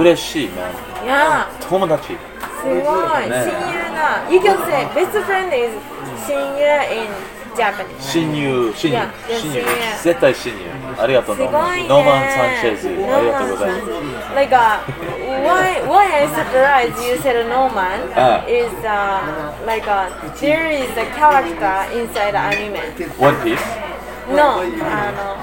[0.00, 0.52] 嬉しいね
[1.04, 1.44] Yeah.
[1.68, 2.16] 友達す
[2.64, 2.80] ごい。
[2.80, 4.30] 親友ねだ。
[4.30, 5.72] You can say best friend is
[6.26, 7.08] 親友 in
[7.56, 8.00] Japanese.
[8.00, 9.10] 親友親友 Yeah,
[9.40, 10.02] 親友 yeah.
[10.02, 10.58] 絶対親友
[11.02, 11.88] ありがとうすごノーマンいね。
[11.88, 14.78] ノーマン・サンチェズありがとうございます Like, uh,
[15.44, 18.44] why why I surprised you said Norman Ah.
[18.46, 20.08] is uh, like uh,
[20.40, 22.78] there is a character inside the anime.
[23.18, 23.60] One Piece
[24.30, 25.36] No, あの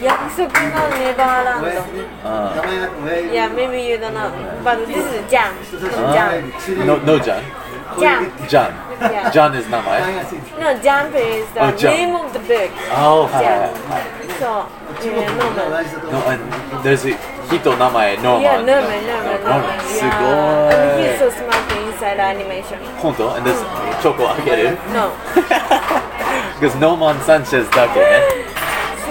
[0.00, 1.68] 約束のネバーランド。
[2.24, 4.30] あ名前が親指 Yeah, maybe you don't know,
[4.62, 5.54] but this is Jam.
[5.64, 6.86] From Jam.
[6.86, 7.42] No, no John
[7.98, 8.30] Jam.
[8.48, 9.31] John Yeah.
[9.31, 10.01] John is 名前
[10.59, 11.95] No, Jump is the Oh, Jump.
[11.97, 12.69] name of the book.
[12.95, 13.69] あおはいはいはい
[14.39, 14.65] So,
[15.01, 15.85] yeah, Norman.
[16.11, 16.39] No, and
[16.83, 17.17] there's a
[17.49, 19.79] 人名前ノー Yeah, マン Norman, Norman, Norman.
[19.81, 20.11] す Yeah.
[20.11, 22.77] And ごい he's so smart inside animation.
[23.01, 23.55] 本当 And this
[24.01, 25.09] チョコあげる No.
[26.59, 28.05] Because ノーマン・サンチェズだけね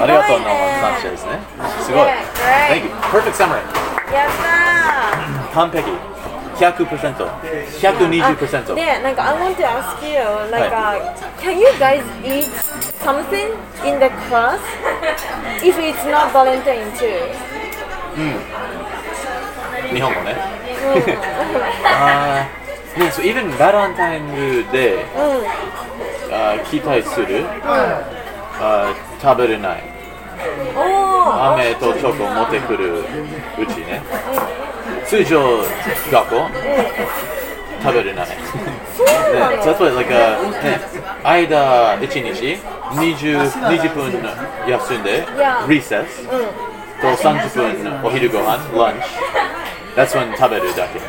[0.01, 1.39] ありがとう、ノーマン・サンチェズね。
[1.85, 2.01] すごい。
[2.01, 2.71] Yeah, great.
[2.71, 2.91] Thank you.
[3.13, 3.61] Perfect summary.
[4.15, 4.31] やっ
[5.53, 6.10] た完璧。
[6.61, 7.15] 100%。
[7.81, 8.65] 120%。
[8.65, 10.21] ーで、なんか I want to ask you,
[10.51, 12.45] like, は uh, can you guys eat
[13.03, 13.57] something
[13.89, 14.61] in the class
[15.63, 17.33] if it's not Valentine too?
[19.95, 20.37] 日本語ね。
[21.85, 26.35] あーね、そう、even バレンタインでうん。
[26.35, 27.47] あー期待する
[28.59, 29.83] あー食べれない。
[30.77, 31.55] おー。
[31.55, 34.03] 飴とチョコ持ってくるうちね。
[35.11, 35.43] 通常
[36.09, 36.51] 学校？
[37.83, 38.29] 食べれない。
[38.29, 38.37] ね、
[39.65, 40.81] that's what like a ね、
[41.25, 42.61] 間1日
[42.93, 44.13] 20, 20分
[44.69, 45.67] 休んで Yeah.
[45.67, 46.05] recess
[47.01, 49.03] と30分お昼ご飯 lunch
[49.97, 51.01] that's when 食べるだけ。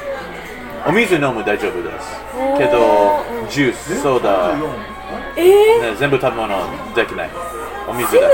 [0.87, 2.19] お水飲む大丈夫です。
[2.57, 4.55] けどジュースソーダ、
[5.35, 6.57] えー、ね、全部食べ物
[6.95, 7.29] できない。
[7.87, 8.25] お水だけ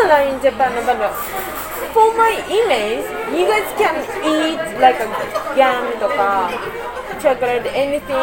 [1.98, 5.08] for my image, you guys can eat like a
[5.58, 6.52] yam とか
[7.20, 8.14] chocolate, anything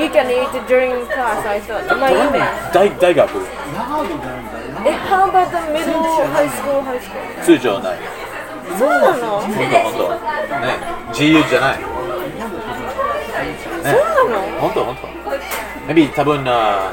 [0.00, 1.84] you can eat during class, I thought.
[2.00, 2.40] My image.
[2.72, 3.28] 大大学
[3.76, 6.00] 長野なんだよえ、how about the middle
[6.32, 7.44] high school, high school?
[7.44, 7.98] 通常ない
[8.78, 10.78] そうなの本当本当ね
[11.12, 11.78] 自由じゃない
[13.82, 13.88] そ
[14.24, 16.92] うなの本当本当 maybe 多分な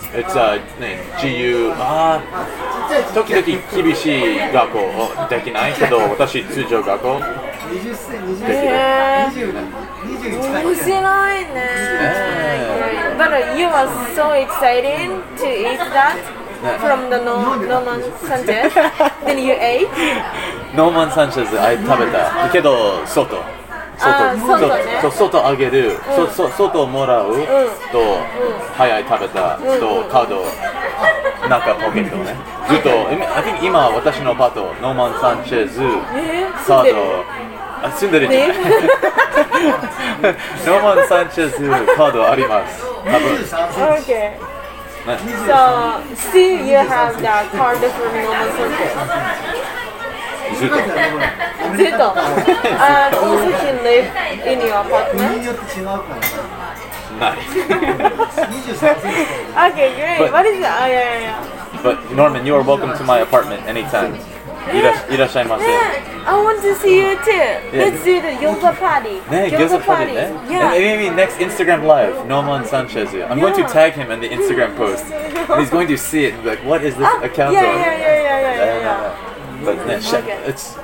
[0.13, 3.45] It's a ね自由あー時々
[3.83, 4.79] 厳しい学校
[5.29, 9.53] できないけど私通常学校20歳、20へー歳、20
[10.01, 11.57] 21面白いね。
[13.17, 16.17] But you are so excited to eat that
[16.79, 18.73] from the no Norman Sanchez.
[19.25, 19.87] Then you ate?
[20.75, 23.37] ノーマン・サンチェズあい食べたけど外
[24.01, 24.99] 外ね。
[25.01, 27.33] そう外あげる、そそ外もらう、
[27.91, 28.17] と、
[28.77, 30.45] 早い食べた、とカード
[31.47, 32.35] 中ポケットね。
[32.69, 37.25] ずっと I think 今私のパートノーマン・サンチェズえー、カード
[37.83, 38.55] あ住んでるじゃないね。
[40.65, 42.85] ノーマン・サンチェズカードあります。
[43.03, 43.35] 多分。
[43.35, 44.37] 23歳 Okay.
[45.47, 49.80] So, still you have the card from Norman Sanchez.
[58.61, 60.17] Okay, great.
[60.19, 60.65] But- What is it?
[60.65, 61.79] Oh, yeah, yeah, yeah.
[61.83, 64.15] but Norman, you are welcome to my apartment anytime.
[64.61, 65.09] Irash-
[65.65, 67.77] Yeah, I want to see you too.
[67.77, 69.17] Let's do the yoga party.
[69.31, 70.17] Yoga party.
[70.17, 70.69] And Yeah.
[70.69, 73.09] maybe next Instagram live, Norman Sanchez.
[73.29, 75.05] I'm going to tag him in the Instagram post.
[75.11, 77.63] And he's going to see it and be like, what is this Ah, account yeah,
[77.63, 77.79] yeah, of?
[77.79, 79.30] yeah, yeah, yeah, yeah, yeah
[79.63, 80.01] but mm-hmm.
[80.01, 80.43] sh- okay.
[80.45, 80.77] it's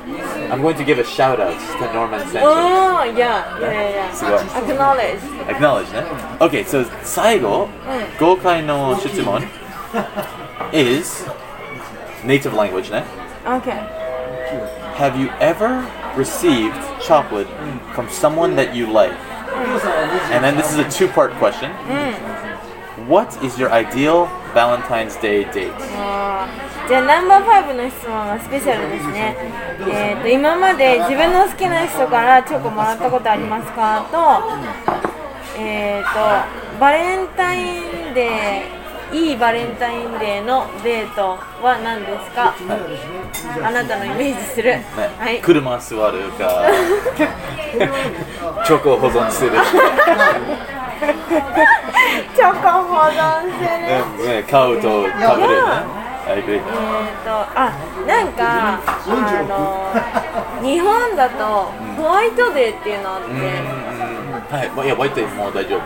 [0.51, 2.41] I'm going to give a shout out to Norman Sanchez.
[2.43, 4.21] Oh yeah, yeah, yeah.
[4.21, 4.63] yeah.
[4.63, 5.23] Acknowledge.
[5.49, 6.37] Acknowledge, yeah.
[6.39, 6.45] Eh?
[6.45, 8.05] Okay, so Saigo, mm.
[8.17, 9.49] Gokai no Shitsumon
[10.73, 11.25] is
[12.23, 13.03] native language, ne?
[13.45, 13.79] Okay.
[14.95, 17.47] Have you ever received chocolate
[17.93, 19.13] from someone that you like?
[20.31, 21.71] And then this is a two-part question.
[21.71, 23.07] Mm.
[23.07, 25.71] What is your ideal Valentine's Day date?
[25.71, 29.35] Uh, じゃあナンバーファイブの質問はスペシャルですね。
[29.91, 34.05] えっ、と今まで自分の好きな人からチョコもらったことありますか？
[34.09, 34.17] と、
[35.59, 36.09] えっ、と
[36.79, 37.81] バレンタイ
[38.11, 42.55] ンデーいいバレンタインデーのデートは何ですか？
[43.67, 44.71] あなたのイメージする。
[44.71, 44.85] ね
[45.19, 45.41] はい。
[45.41, 46.63] 車座るか
[48.65, 49.59] チョコを保存する、ね
[52.35, 53.49] チョコ保存す
[54.23, 54.25] る。
[54.25, 55.11] ね、買うと食
[55.41, 57.71] べるねえーとあ
[58.05, 63.29] なんかあの日本だとホワイトデーっていうのあって、
[64.55, 64.89] はい、まあい。
[64.89, 65.81] や、ワイトもう大丈夫。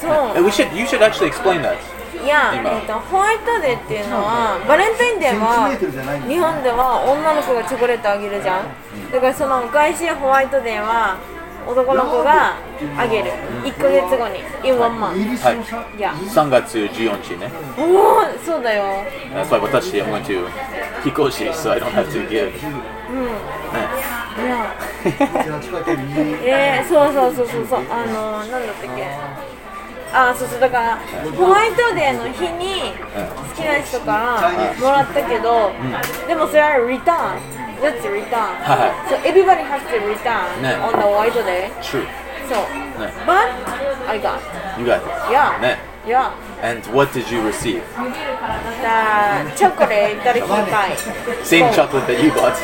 [0.00, 0.44] そう。
[0.44, 1.76] We should, you should actually explain that.
[2.24, 2.70] いや、今。
[2.70, 5.68] えー、とホワイトデーっていうのはバレンタインデーは
[6.28, 8.66] 日本では女の子がチョコレートあげるじゃん。
[9.10, 11.16] だからそのお返しホワイトデーは
[11.66, 12.56] 男の子が
[12.98, 13.32] あげる。
[13.64, 14.40] 1ヶ月後に。
[14.68, 16.12] In one リスのさいや。
[16.12, 17.50] 3月14日ね。
[17.78, 17.82] お
[18.18, 18.84] おそうだよ。
[19.34, 20.48] That's why 私、I'm going to
[21.04, 22.52] 引っ越し、so I don't have to give.
[23.10, 23.28] うん。
[24.32, 27.80] いや18かける2えー、そうそうそうそうそう。
[27.90, 29.06] あのなんだったっけ？
[30.14, 30.98] あそうそうだから
[31.36, 32.92] ホワイトデーの日に
[33.56, 35.72] 好きな人からもらったけど、
[36.28, 42.05] でもそれはリターン That's return はい So everybody has to return ね on the white day True.
[42.49, 42.55] So
[42.99, 43.49] ね But
[44.09, 44.39] I got
[44.79, 45.03] You got it.
[45.31, 45.77] Yeah ね
[46.07, 46.31] Yeah
[46.63, 47.81] And what did you receive?
[47.97, 48.05] ま
[48.81, 50.95] たチョコレート引換
[51.43, 51.73] Same Oh.
[51.73, 52.53] chocolate that you got.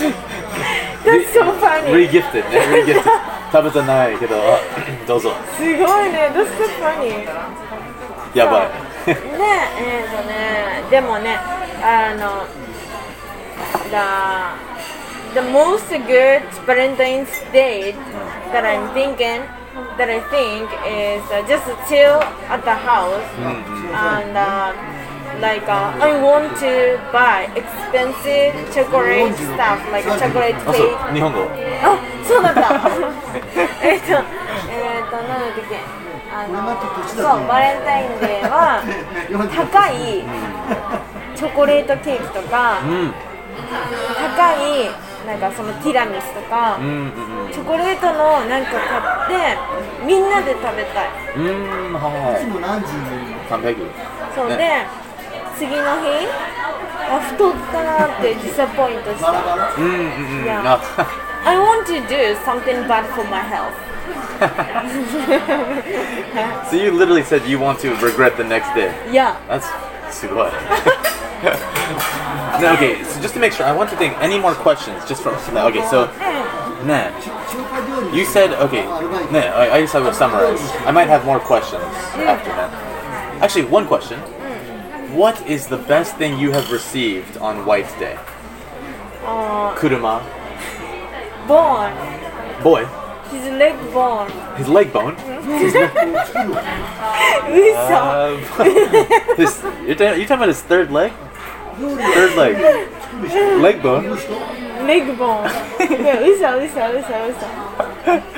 [1.05, 2.59] That's so funny Regifted ね。
[2.83, 3.03] Regifted.
[3.51, 4.59] 食べてないけど、あ
[5.07, 5.31] どうぞ。
[5.55, 7.25] すごいね That's so funny
[8.37, 8.69] やばい。
[9.05, 11.37] で、えーとね、でもね、
[11.81, 12.43] あの、
[13.89, 14.07] the,
[15.33, 17.95] the most good Valentine's date
[18.51, 19.41] that I'm thinking,
[19.97, 23.27] that I think is uh, just chill at the house
[23.91, 24.71] and uh,
[25.41, 31.39] like uh, I want to buy expensive chocolate stuff like chocolate あ、そう cake 日本語。
[31.83, 32.61] あ、そうだった。
[33.83, 34.05] えっと、
[34.71, 35.79] えっと、なんだったっけ。
[36.31, 36.55] あの、
[37.07, 38.81] そう、バレンタインデーは
[39.53, 40.23] 高い
[41.35, 43.13] チョコレートケーキとか、うん。
[43.66, 44.90] 高い
[45.26, 46.90] なんかそのティラミスとかう、んう
[47.48, 48.70] んチョコレートのなんか
[49.26, 49.58] 買って
[50.06, 51.08] みんなで食べたい。
[51.36, 51.44] うん。
[51.44, 51.48] う
[51.90, 53.34] ん、はいつも何時にい。
[53.50, 53.82] 完璧。
[54.34, 54.86] そうで、ね
[55.58, 55.82] 次の日、
[57.10, 59.30] あ太ったなってディサポイントした。
[59.76, 59.94] うんうんう
[60.42, 60.44] ん。
[60.46, 60.62] Yeah.
[60.64, 60.80] あ
[61.44, 63.74] I want to do something bad for my health.
[66.70, 68.92] So you literally said you want to regret the next day.
[69.10, 69.36] Yeah.
[69.48, 69.66] That's
[70.10, 70.50] すごい。
[71.40, 75.34] okay, so just to make sure, I want to think any more questions just from.
[75.54, 76.06] No, okay, so.
[76.84, 77.10] Nah.
[78.14, 80.60] You said, okay, nah, I, I have I will summarize.
[80.86, 82.72] I might have more questions after that.
[83.42, 84.18] Actually, one question.
[85.14, 88.16] What is the best thing you have received on White Day?
[89.24, 90.22] Uh, Kuruma.
[91.46, 91.92] Bone.
[92.62, 92.84] Boy.
[93.30, 94.30] His leg bone.
[94.56, 95.16] His leg bone?
[95.16, 96.16] his leg bone?
[97.76, 98.36] uh,
[99.36, 101.12] his, you're, you're talking about his third leg?
[101.80, 102.56] Third leg.
[103.62, 104.04] Leg bone.
[104.86, 105.48] Leg bone.
[105.80, 107.40] ね、嘘嘘嘘嘘。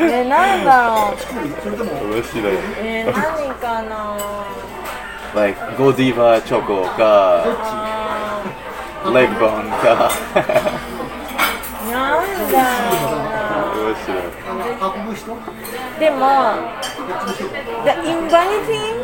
[0.07, 2.15] ね、なんだろう。
[2.15, 2.55] 面白い。
[2.79, 4.17] えー、何かな。
[5.35, 7.45] Like Godiva Choco ka
[9.07, 10.11] leg Bone か。
[11.91, 12.59] なんだ
[12.91, 13.83] ろう。
[13.89, 15.43] 面白い。
[15.99, 16.23] でも、
[17.85, 18.97] the inviting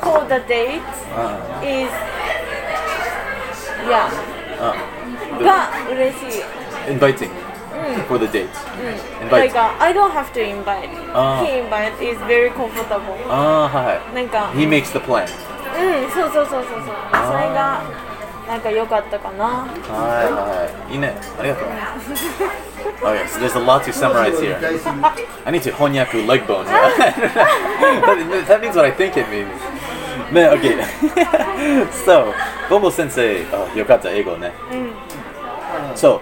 [0.00, 0.82] for the date
[1.14, 1.62] ah.
[1.62, 1.90] is
[3.89, 4.09] yeah
[4.59, 4.73] uh,
[5.43, 6.43] が嬉しい
[6.91, 7.29] inviting
[8.07, 8.47] for the date.
[9.31, 9.53] Like Invite.
[9.53, 11.43] uh, I don't have to invite Ah.
[11.43, 13.99] He invite is very comfortable Ah, hi.
[14.15, 15.25] なんか He makes the plan.
[15.75, 17.81] うんそうそうそうそうそうそれが
[18.47, 20.93] なんか良かったかな Hi, hi.
[20.95, 21.13] Ine.
[21.37, 21.65] Arigato.
[23.01, 24.59] Okay, so there's a lot to summarize here.
[24.61, 24.95] 大すぎ
[25.45, 26.65] I need to honyaku leg bone.
[26.65, 29.49] that, that means what I think it means.
[30.32, 30.76] ね、okay.
[32.04, 32.32] so,
[32.68, 34.92] Bonbo sensei, oh, ne mm.
[35.96, 36.20] So,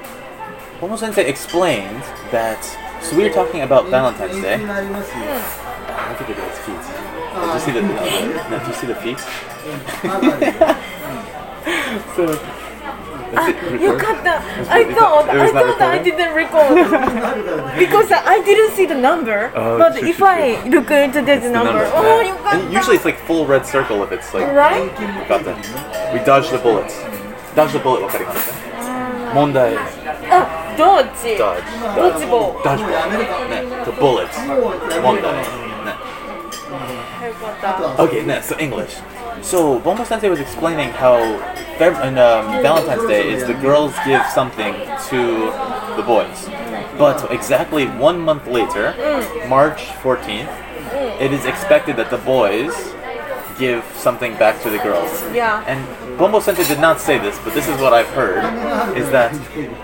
[0.81, 2.59] Bonbo sensei explained that,
[3.03, 4.55] so we are talking about Valentine's Day.
[4.55, 6.83] I think it is feet.
[7.35, 8.05] Did you see the, oh.
[8.07, 8.35] feet?
[8.51, 9.19] did you see the feet?
[11.69, 12.07] Mm.
[12.17, 12.68] so,
[13.36, 13.98] あ Is it よ record?
[13.98, 16.04] かった Is I it- thought it I was not thought I recording?
[16.04, 20.58] didn't record なるからね because I didn't see the number Oh, but sure, if sure, I
[20.70, 21.90] look into this the number number.
[21.96, 24.90] おおよかっ And た usually it's like full red circle if it's like right
[25.28, 25.56] got that.
[26.14, 26.94] We dodged the bullets.
[27.56, 28.58] Dodge the bullet わかりますか
[29.34, 29.74] 問題
[30.30, 31.38] あどっち dodge
[31.96, 34.38] ドッジボー dodge ball ね the bullets
[35.02, 35.40] 問題ね
[37.28, 38.98] よかった Okay, no, so English.
[39.43, 41.19] So Bonbo Sensei was explaining how
[41.79, 44.75] Feb- and, um, Valentine's Day is the girls give something
[45.09, 45.53] to
[45.97, 46.49] the boys,
[46.99, 48.95] but exactly one month later,
[49.49, 50.51] March 14th,
[51.21, 52.75] it is expected that the boys
[53.59, 55.11] give something back to the girls.
[55.33, 55.65] Yeah.
[55.67, 55.81] And
[56.19, 58.43] Bonbo Sensei did not say this, but this is what I've heard,
[58.97, 59.33] is that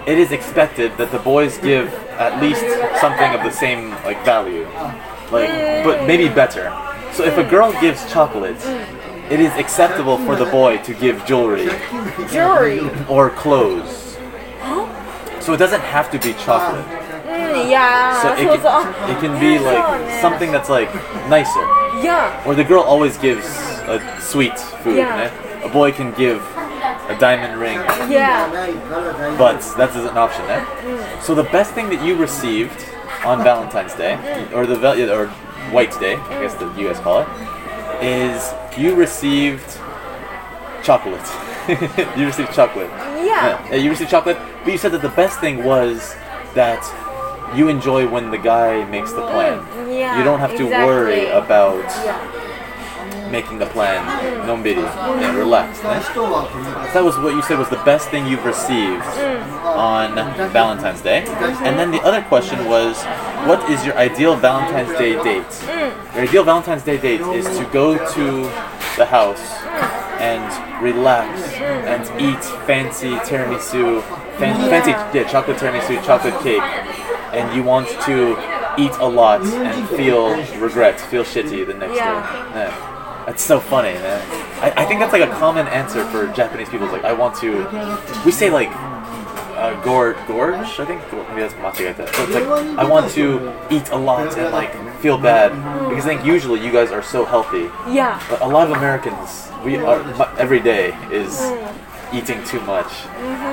[0.07, 2.65] it is expected that the boys give at least
[3.01, 4.67] something of the same like value.
[5.31, 6.73] Like but maybe better.
[7.13, 8.59] So if a girl gives chocolate,
[9.30, 11.70] it is acceptable for the boy to give jewelry
[12.32, 14.18] jewelry or clothes.
[15.40, 16.86] So it doesn't have to be chocolate.
[17.30, 20.92] うんいや So ー it そうそうあ can, it can be そう like ね something that's like
[21.30, 21.62] nicer.
[22.02, 23.46] いや Or the girl always gives
[23.88, 24.54] a sweet
[24.84, 24.98] food.
[24.98, 25.30] Yeah.
[25.30, 25.66] eh?
[25.66, 26.42] A boy can give
[27.10, 30.44] a diamond ring, いやないから大丈夫 but that is an option.
[30.50, 30.62] Eh?
[31.22, 32.72] So the best thing that you received
[33.26, 34.18] on Valentine's Day,
[34.54, 35.28] or the val- or
[35.72, 37.28] White Day, I guess that you guys call it,
[38.02, 39.79] is you received
[40.83, 41.27] chocolate.
[42.17, 42.91] you received chocolate.
[42.91, 43.67] Yeah.
[43.71, 46.15] yeah, you received chocolate, but you said that the best thing was
[46.55, 46.83] that
[47.57, 49.65] you enjoy when the guy makes the plan.
[49.91, 52.19] yeah, you don't have to worry about いや
[53.35, 54.01] making the plan.
[54.47, 54.85] No video.
[54.85, 55.81] Yeah, relax.
[56.95, 59.03] That was what you said was the best thing you've received
[59.75, 60.15] on
[60.53, 61.21] Valentine's Day.
[61.67, 62.95] And then the other question was,
[63.49, 65.53] what is your ideal Valentine's Day date?
[66.15, 68.27] Your ideal Valentine's Day date is to go to
[69.01, 69.45] the house
[70.23, 70.47] and
[70.81, 71.29] relax
[71.93, 74.01] and eat fancy tiramisu,
[74.39, 74.69] fan- yeah.
[74.73, 76.63] fancy yeah, chocolate tiramisu, chocolate cake,
[77.35, 78.39] and you want to
[78.79, 80.29] eat a lot and feel
[80.61, 82.23] regret, feel shitty the next yeah.
[82.23, 82.61] day.
[82.61, 82.94] Yeah.
[83.27, 84.21] That's so funny, man.
[84.63, 86.87] I, I think that's like a common answer for Japanese people.
[86.87, 87.65] It's like, I want to.
[88.25, 88.69] We say like,
[89.57, 90.55] uh, gorge, gorge.
[90.79, 92.15] I think Gor- maybe that's machigaita.
[92.15, 95.51] So it's like, I want to eat a lot and like feel bad
[95.89, 97.71] because I think usually you guys are so healthy.
[97.91, 98.21] Yeah.
[98.29, 100.01] But a lot of Americans, we are
[100.39, 101.41] every day is
[102.13, 102.93] eating too much,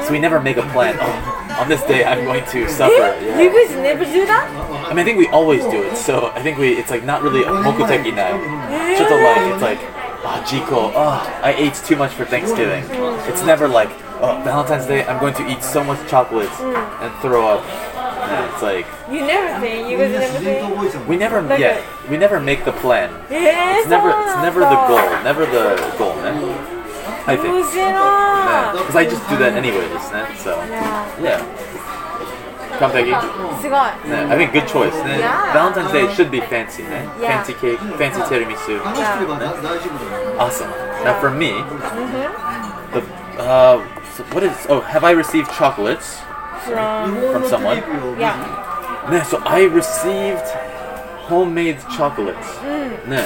[0.05, 0.97] so we never make a plan.
[0.99, 2.91] Oh, on this day I'm going to suffer.
[2.91, 3.39] Yeah.
[3.39, 4.49] You guys never do that?
[4.89, 5.95] I mean, I think we always do it.
[5.95, 8.33] So I think we it's like not really a mokuteki na.
[8.33, 9.81] like it's like
[10.25, 12.83] ah oh, jiko, ah oh, I ate too much for Thanksgiving.
[13.29, 13.89] It's never like
[14.25, 17.03] oh Valentine's Day I'm going to eat so much chocolate mm.
[17.05, 17.63] and throw up.
[18.53, 21.77] It's like you never think you guys never think we never like yeah
[22.09, 23.13] we never make the plan.
[23.29, 26.15] It's never it's never the goal never the goal.
[26.25, 26.70] Man.
[27.27, 27.65] I think.
[27.65, 28.95] Because.
[28.95, 30.37] I just do that anyways, ね?
[30.37, 30.57] so
[31.19, 31.39] yeah.
[32.79, 33.11] Kanteki.
[33.11, 34.93] Yeah, I think good choice.
[34.95, 35.53] Yeah.
[35.53, 37.03] Valentine's Day should be fancy, ne?
[37.21, 37.43] Yeah.
[37.43, 38.81] Fancy cake, fancy tiramisu.
[38.97, 40.37] Yeah.
[40.39, 40.69] Awesome.
[41.05, 42.93] Now for me, mm-hmm.
[42.93, 43.01] the
[43.41, 43.77] uh,
[44.33, 44.55] what is?
[44.69, 46.19] Oh, have I received chocolates
[46.65, 47.77] from from someone?
[48.19, 48.37] Yeah.
[49.11, 49.23] Yeah.
[49.23, 50.45] so I received
[51.31, 52.49] homemade chocolates.
[53.07, 53.23] No,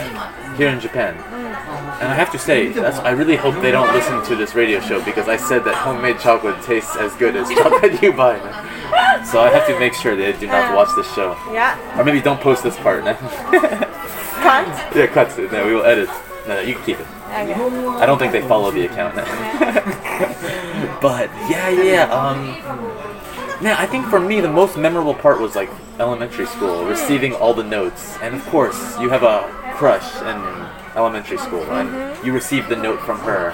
[0.58, 1.16] here in Japan.
[2.00, 4.80] And I have to say, that's, I really hope they don't listen to this radio
[4.80, 8.38] show because I said that homemade chocolate tastes as good as chocolate you buy.
[9.26, 11.36] So I have to make sure they do not watch this show.
[11.52, 13.04] yeah Or maybe don't post this part.
[14.46, 14.96] cut?
[14.96, 15.52] yeah, cut it.
[15.52, 16.10] No, we will edit.
[16.48, 17.08] No, no, you can keep it.
[17.32, 17.54] okay
[18.02, 19.16] I don't think they follow the account.
[21.02, 22.04] but yeah, yeah.
[22.14, 23.15] Um,
[23.62, 27.54] man, I think for me the most memorable part was like elementary school, receiving all
[27.54, 29.44] the notes, and of course you have a
[29.76, 33.50] crush in elementary school, and you receive the note from her,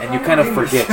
[0.00, 0.86] and you kind of forget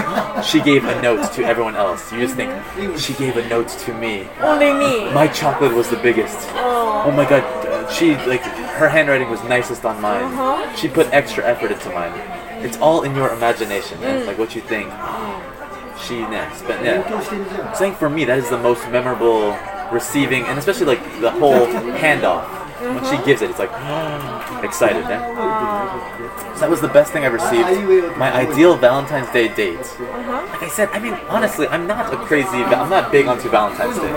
[0.44, 2.12] she gave a note to everyone else.
[2.12, 2.52] You just think
[2.98, 4.28] she gave a note to me.
[4.42, 6.38] only me My chocolate was the biggest.
[6.54, 7.44] oh Oh my god,
[7.92, 10.24] she like her handwriting was nicest on mine.
[10.24, 10.76] Uh-huh.
[10.76, 12.14] She put extra effort into mine.
[12.66, 14.26] It's all in your imagination, man.
[14.26, 14.90] like what you think
[16.00, 16.64] she next.
[16.64, 17.04] But yeah,
[17.72, 19.58] I think for me that is the most memorable
[19.92, 21.68] receiving, and especially like the whole
[21.98, 22.46] handoff
[22.82, 23.50] when she gives it.
[23.50, 23.72] It's like
[24.64, 25.04] excited.
[25.04, 26.56] Yeah?
[26.56, 28.18] So that was the best thing I received.
[28.18, 29.80] My ideal Valentine's Day date.
[29.80, 30.46] Uh-huh.
[30.50, 32.64] Like I said, I mean honestly, I'm not a crazy.
[32.64, 34.12] I'm not big onto Valentine's Day.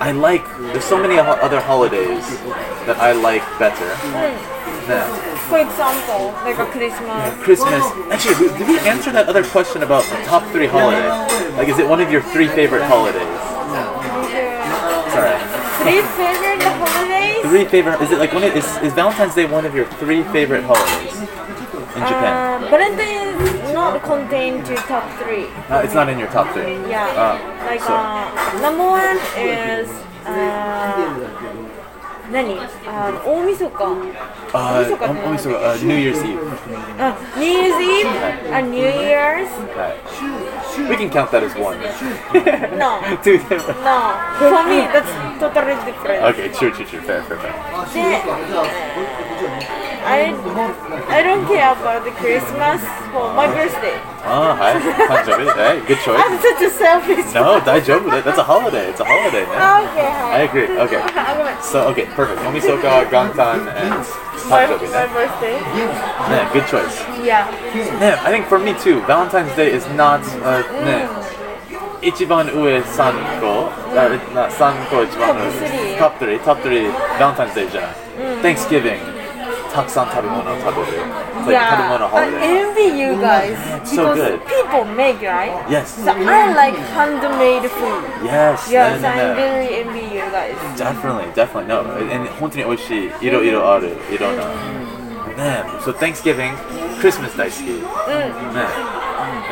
[0.00, 0.44] I like.
[0.72, 2.26] There's so many other holidays
[2.86, 3.86] that I like better.
[4.88, 7.82] Yeah for example like a Christmas Christmas.
[8.10, 11.12] Actually, we- did we answer that other question about the top three holidays?
[11.56, 13.22] Like, is it one of your three favorite holidays?
[15.14, 15.36] Sorry.
[15.84, 18.00] three favorite holidays Three favorite.
[18.00, 18.42] Is it like one?
[18.42, 22.32] Of, is is Valentine's Day one of your three favorite holidays in Japan?
[22.64, 25.46] Uh, Valentine is not contained to top three.
[25.68, 26.74] Uh, it's not in your top three.
[26.88, 27.04] Yeah.
[27.14, 29.88] Uh, like so- uh, number one is
[30.26, 31.63] uh,
[32.31, 32.55] 何
[32.87, 33.83] あの大晦日
[34.51, 36.39] Uh, 大晦日って um, 何 so, uh, New Year's Eve.
[36.99, 38.07] あ New Year's Eve
[38.53, 39.95] and New Year's Right.
[40.89, 41.77] We can count that as one.
[42.77, 43.67] No Two different.
[43.83, 45.09] No for me that's
[45.39, 47.01] totally different Okay, true, true, true.
[47.01, 47.53] Fair, fair, fair.
[47.73, 48.37] あそうですか
[50.04, 50.36] I
[51.08, 52.80] I don't care about the Christmas
[53.10, 53.96] for my birthday.
[54.26, 54.78] Ah, hi.
[54.78, 56.20] hey, good choice.
[56.20, 57.32] I'm such a selfish.
[57.32, 58.10] No, daijoubu.
[58.10, 58.88] That, that's a holiday.
[58.90, 59.88] It's a holiday, man.
[59.88, 60.36] Okay, hi.
[60.36, 60.68] I agree.
[60.78, 61.00] Okay.
[61.64, 62.40] So, okay, perfect.
[62.42, 64.04] Omisoka, Gantan, and
[64.50, 65.58] my, my birthday.
[65.60, 67.00] Yeah, good choice.
[67.24, 67.48] Yeah.
[67.74, 71.24] Yeah, I think for me too, Valentine's Day is not uh, mm.
[72.04, 77.90] 一番上3個、うん、な3個一番上トップ3トップ3トップ3バレンタインズデーじゃない、
[78.34, 79.13] うん、Thanksgiving
[79.73, 81.03] たくさん食べ物を食べる。
[81.39, 82.41] It's like 食べ物 I holiday.
[82.41, 84.39] envy you guys So because good.
[84.45, 85.53] people make right.
[85.69, 85.87] Yes.
[86.03, 88.03] So I like handmade food.
[88.23, 88.69] Yes.
[88.71, 89.35] Yes, no, no, I no.
[89.35, 90.55] very envy you guys.
[90.77, 91.67] Definitely, definitely.
[91.67, 91.81] No,
[92.11, 93.27] and 本当に美味しい。
[93.27, 93.95] いろいろある。
[94.11, 94.43] いろんな。
[95.37, 96.53] ね So Thanksgiving,
[97.01, 97.63] Christmas 大好き。
[97.63, 97.79] ね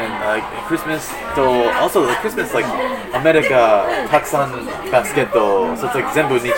[0.02, 2.68] And like Christmas と also like Christmas like
[3.14, 4.50] アメリカたくさん
[4.90, 6.48] バスケット so it's like 全部日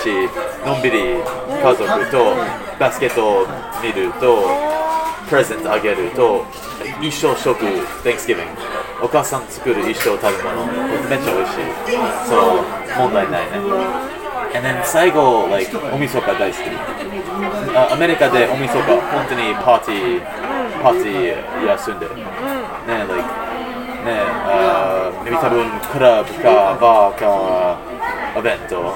[0.65, 1.19] のんびり
[1.63, 2.35] 家族と
[2.81, 3.47] バスケット
[3.83, 4.49] 見ると
[5.29, 6.45] プレゼントあげると
[7.03, 7.65] 一生食
[8.03, 8.49] Thanksgiving
[9.03, 10.67] お母さん作る一生食べ物。
[11.11, 11.61] めっちゃ美味しい。
[12.27, 12.65] そう
[12.97, 13.59] 問題ないね。
[14.55, 16.61] And then 最後 like おみそか大好き。
[17.77, 22.13] あアメリカでおみそか本当にパーティーパーティー休んでる。
[22.87, 23.23] ねえ、like、
[24.05, 27.79] ねえ、uh, maybe 多分クラブかバーか
[28.39, 28.87] イベント、うん、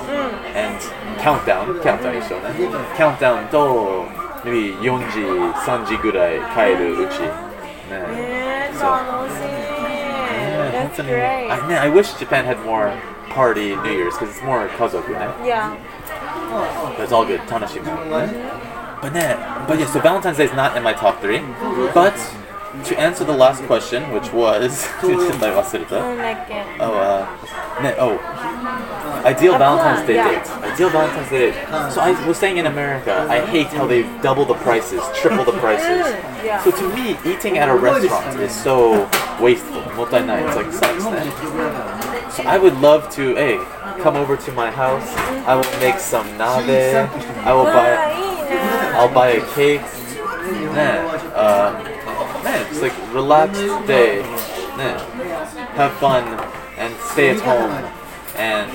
[0.59, 0.79] and
[1.23, 2.43] カウントダウン、カウントダウン一緒ね。
[2.97, 4.05] カウントダウンと、
[4.45, 7.21] maybe 4時、3時ぐらい帰るうち。
[7.21, 7.29] ね
[7.91, 8.91] え、そう。
[10.73, 11.51] That's great.
[11.51, 12.93] I, man, I wish Japan had more
[13.31, 15.35] party New Year's because it's more kazoku, right?
[15.45, 15.77] Yeah.
[16.97, 17.41] That's all good.
[17.49, 17.87] Tanashima.
[18.11, 18.31] Right?
[19.03, 21.41] But, yeah, but yeah, so Valentine's Day is not in my top three.
[21.95, 22.15] But
[22.85, 27.27] to answer the last question, which was, oh, uh,
[27.99, 28.19] oh,
[29.25, 30.51] ideal Valentine's Day date.
[30.51, 31.93] Ideal Valentine's Day date.
[31.93, 35.59] So I was saying in America, I hate how they've doubled the prices, triple the
[35.59, 36.07] prices.
[36.65, 39.09] So to me, eating at a restaurant is so
[39.41, 39.83] wasteful.
[39.95, 41.33] Multi nights like sex then.
[42.31, 43.59] So I would love to, hey,
[44.03, 45.09] come over to my house.
[45.47, 47.09] I will make some nabe.
[47.45, 47.95] I will buy,
[48.97, 49.83] I'll buy a cake.
[50.49, 51.05] Man.
[51.35, 51.88] uh,
[52.81, 53.59] it's like relaxed
[53.89, 54.23] day.
[55.75, 56.23] Have fun
[56.79, 57.75] and stay at home
[58.39, 58.71] and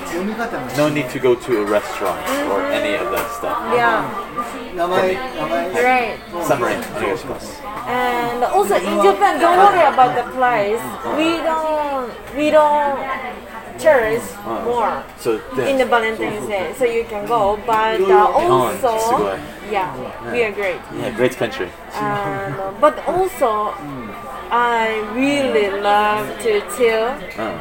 [0.76, 2.20] no need to go to a restaurant
[2.52, 3.56] or any of that stuff.
[3.72, 4.04] Yeah.
[4.76, 6.20] Right.
[6.44, 6.74] Summary.
[7.88, 10.84] And also in Japan, don't worry about the price.
[11.16, 12.12] We don't.
[12.36, 13.00] We don't
[13.78, 17.60] church more so in the Valentine's Day, so you can go.
[17.66, 19.38] But uh, also,
[19.70, 19.94] yeah,
[20.32, 20.80] we are great.
[20.94, 21.70] Yeah, great country.
[21.94, 23.74] Um, but also,
[24.50, 27.08] I really love to chill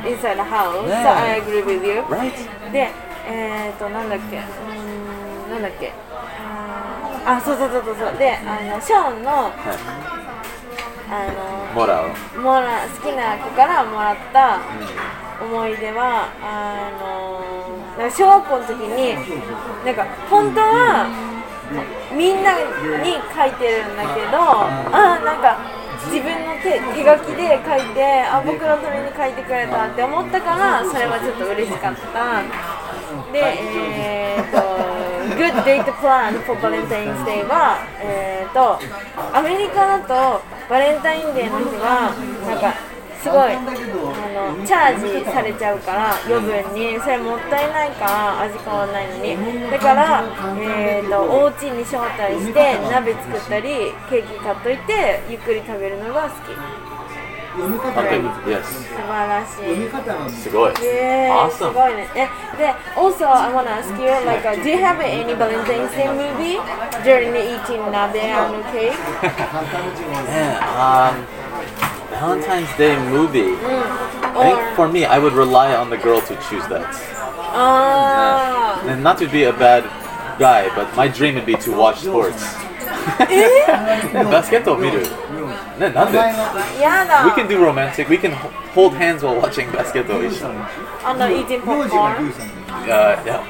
[0.05, 0.87] inside the house.
[0.87, 2.01] So I agree with you.
[2.09, 2.33] Right.
[2.71, 2.89] で、
[3.27, 5.91] えっ、ー、となんだっけ、うんなんだっけ。
[7.25, 8.17] あ、そうそうそうそうそう。
[8.17, 9.31] で、あのショーンの。
[9.31, 10.42] はい eh,
[11.09, 12.07] あもらう？
[12.37, 14.59] の、もら、好きな子からもらった
[15.43, 17.41] 思い出は、あの、
[17.97, 19.15] なんか小学校の時に、
[19.85, 21.07] なんか、本当は、
[22.15, 25.57] みんなに書いてるんだけど、あーなんか、
[26.11, 32.43] 自分の手手書きで書いてあ僕のために書いてくれたって思ったからそれはちょっと嬉しかった
[33.31, 34.57] でえー、と
[35.35, 38.79] Good date plan for Valentine's Day はえー、と
[39.35, 42.13] アメリカだとバレンタインデーの日は
[42.47, 42.73] なんか
[43.23, 43.61] すごいあ
[44.59, 46.99] のチャージされちゃうから余分に。
[46.99, 49.71] それもったいないから味変わらないのに。
[49.71, 50.23] だから、
[50.59, 56.92] えー、とお家に招待して鍋作ったりケーキ買っといてゆっくり食べるのが好き。
[58.46, 58.62] yes.
[58.64, 60.72] 素晴らし読みい方がすごい。
[60.84, 61.72] えー、す Awesome.
[61.72, 62.08] ごいね。
[62.14, 66.58] え、で、also I wanna ask you, like, uh, do you have any Valentine's Day movie
[67.04, 68.92] during eating nabe and cake?
[69.20, 71.26] 簡単な字が Man, um,
[72.20, 73.56] Valentine's Day movie.
[74.22, 76.84] I Or, think for me, I would rely on the girl to choose that.
[77.54, 79.84] あ And not to be a bad
[80.38, 82.56] guy, but my dream would be to watch sports.
[83.28, 85.06] ね バスケットを見る。
[85.83, 86.81] yeah, nothing.
[86.81, 88.07] やだ We can do romantic.
[88.09, 88.31] We can
[88.73, 90.21] hold hands while watching basketball.
[91.03, 92.31] あの、eating oh, popcorn?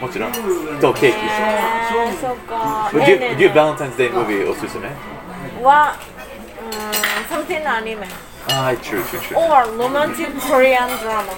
[0.01, 0.29] what you, know?
[0.75, 1.13] It's okay.
[2.19, 2.93] So good.
[2.93, 4.81] Would you Would you a Valentine's Day movie or Susan?
[5.61, 5.99] What?
[6.59, 8.05] Mm, something anime.
[8.49, 9.37] Ah, true, true, true.
[9.37, 11.31] Or romantic Korean drama.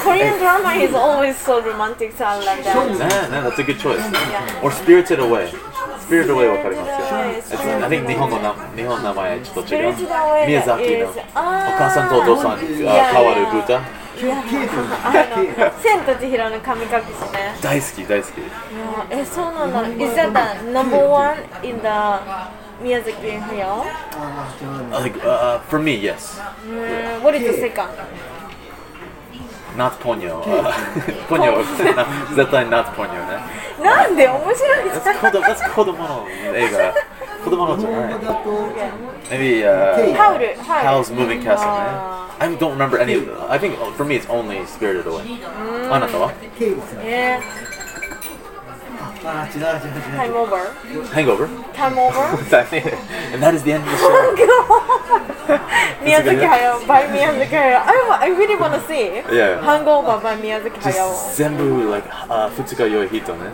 [0.00, 2.74] Korean drama is always so romantic, so I like that.
[2.76, 4.00] Nah, nah, that's a good choice.
[4.00, 4.60] Yeah.
[4.62, 5.52] Or Spirited Away.
[6.08, 7.62] Spirited Away わかりますよ。
[7.82, 9.94] I think 日本のな日本の名前ちょっと違う。
[10.46, 13.80] 宮崎のお母さんとお父さんが変わる歌。
[14.22, 16.92] いや、あの、千と千尋の神隠し
[17.32, 17.56] ね。
[17.62, 18.32] 大好き、大好き。
[19.10, 20.04] え、そうなんだ。
[20.04, 21.88] Is that the number one in the
[22.82, 23.40] Miyazaki
[24.90, 26.38] Like, uh, for me, yes.
[26.66, 27.88] Mm, what is the second?
[29.76, 30.42] not Ponyo.
[30.42, 30.72] Uh,
[32.34, 33.62] Definitely not Ponyo ね。
[33.82, 35.16] なんで面白いじゃん。
[35.42, 36.94] That's 子供の映画。
[37.44, 38.14] 子供のじゃない。
[39.30, 40.38] Maybe、uh, Howl.
[40.56, 42.22] Howl's Moving Castle ね。
[42.38, 43.36] I don't remember any of them.
[43.48, 45.22] I think oh, for me it's only Spirited Away.
[45.90, 46.32] あなたは
[49.22, 50.72] Time over.
[51.12, 51.48] Hangover?
[51.72, 52.18] Time over?
[53.32, 54.91] and that is the end of the show.
[56.03, 59.59] 宮崎駿 by 宮崎駿 I, I really wanna see Yeah.
[59.63, 63.51] Hangover by 宮崎駿 Just 全部 like uh, 二日酔い人ね。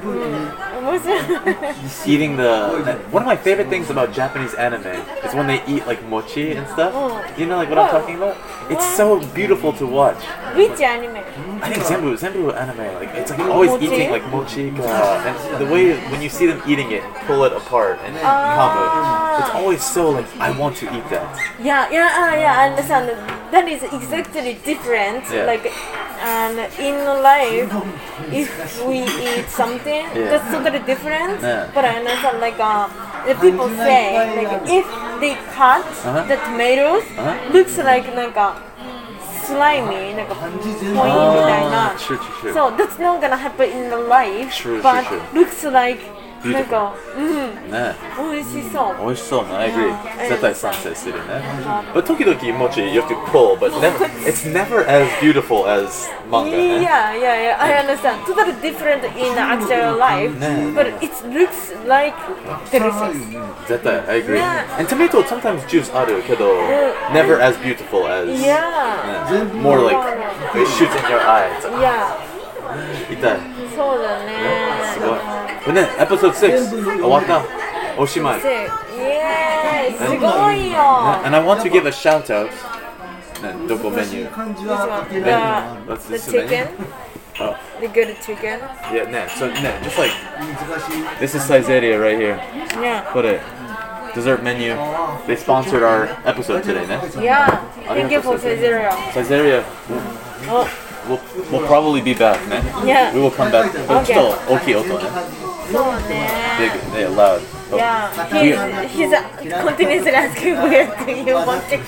[0.82, 1.20] 面 白い
[2.06, 4.86] Eating the one of my favorite things about Japanese anime
[5.26, 6.94] is when they eat like mochi and stuff.
[7.38, 8.36] You know like what I'm talking about?
[8.70, 10.18] It's so beautiful to watch.
[10.56, 11.18] Which anime?
[11.62, 13.86] I think Zenbu, Zenbu anime, like it's like always Mochi?
[13.86, 17.54] eating like mochi, uh, and the way when you see them eating it, pull it
[17.54, 21.28] apart and kamu, it's always so like I want to eat that.
[21.60, 23.10] Yeah, yeah, uh, yeah, I understand.
[23.52, 25.24] That is exactly different.
[25.30, 25.46] Yeah.
[25.46, 25.72] Like,
[26.24, 27.70] and in life,
[28.32, 28.50] if
[28.88, 30.30] we eat something, Yeah.
[30.32, 31.42] that's totally different.
[31.42, 31.68] Yeah.
[31.76, 32.88] But I understand, like, uh,
[33.28, 34.86] the people say, like, if
[35.22, 36.26] they cut Uh-huh.
[36.28, 37.36] the tomatoes, Uh-huh.
[37.54, 38.56] looks like, なんか
[39.46, 41.94] slimy, なんかポインみたい Ah, な。
[41.98, 42.54] true, true, true.
[42.54, 45.20] So that's not gonna happen in the life, True, true, but true.
[45.34, 46.00] looks like,
[46.44, 46.70] なん Beautiful.
[46.70, 47.96] か、うん、ね、
[48.34, 49.06] 美味しそう。
[49.06, 49.56] 美味しそうね。
[49.56, 49.94] I agree.
[49.94, 50.28] Yeah.
[50.28, 51.42] 絶対賛成するね。
[51.94, 56.82] But 時々 mochi you have to pull, but never, it's never as beautiful as manga ね。
[56.82, 57.62] Yeah, yeah, yeah.
[57.62, 58.26] I understand.
[58.26, 60.74] Totally different in the actual life, Yeah.
[60.76, 62.14] but it looks like
[62.72, 63.16] delicious.
[63.66, 64.38] 絶対 I agree.
[64.38, 64.66] Yeah.
[64.78, 66.52] And tomato sometimes juice あるけど
[67.14, 69.98] never as beautiful as Yeah, ね more like
[70.56, 71.48] it shoots in your eye.
[71.58, 72.34] It's like, yeah.
[73.11, 73.41] 痛い
[73.77, 74.33] そうだね
[74.95, 75.19] すごい
[75.65, 77.45] これねエピソード6終わった
[78.01, 79.97] おしまい Yay!
[79.97, 80.79] すごいよ
[81.25, 82.51] And I want to give a shout out
[83.69, 86.69] どこメニュー The chicken
[87.41, 87.57] Oh.
[87.81, 88.59] The good chicken?
[88.93, 90.11] Yeah, nah, so nah, just like
[91.21, 92.35] this is Saizeriya right here.
[92.83, 93.07] Yeah.
[93.13, 93.41] Put it.
[94.13, 94.75] Dessert menu.
[95.29, 97.05] They sponsored our episode today, nah?
[97.21, 97.63] Yeah.
[97.87, 98.91] Thank you for Saizeriya.
[99.13, 99.63] Saizeriya.
[100.51, 100.67] Oh
[101.08, 101.20] will
[101.52, 102.62] will probably be back ね。
[102.86, 103.12] yeah.
[103.14, 103.72] We will come back.
[104.06, 104.94] ちょっと大きい音ね。
[105.72, 106.30] そうね。
[106.60, 107.42] Big, yeah, loud.
[107.72, 107.78] Oh.
[107.78, 108.56] Yeah, he's,
[108.92, 109.10] he's
[109.66, 111.84] continuously asking where do you want to go.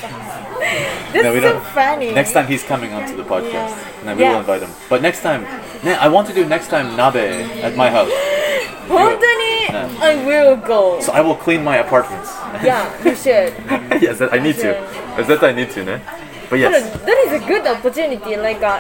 [1.14, 1.64] That's No, we so don't.
[1.76, 2.12] funny.
[2.14, 3.52] Next time he's coming onto the podcast.
[3.54, 3.76] Yeah.
[4.06, 4.32] No, we Yeah.
[4.32, 4.70] will invite him.
[4.90, 5.46] But next time,
[5.84, 7.16] ne- I want to do next time nabe
[7.64, 8.10] at my house.
[8.88, 9.88] 本当に Yeah.
[10.02, 11.00] I will go.
[11.02, 12.32] So I will clean my apartments.
[12.64, 13.54] Yeah, you should.
[14.02, 14.76] yes, that- I need to.
[15.28, 16.00] That I need to, ne?
[16.50, 16.92] But But yes.
[17.06, 18.36] that is a good opportunity.
[18.38, 18.80] Like, uh,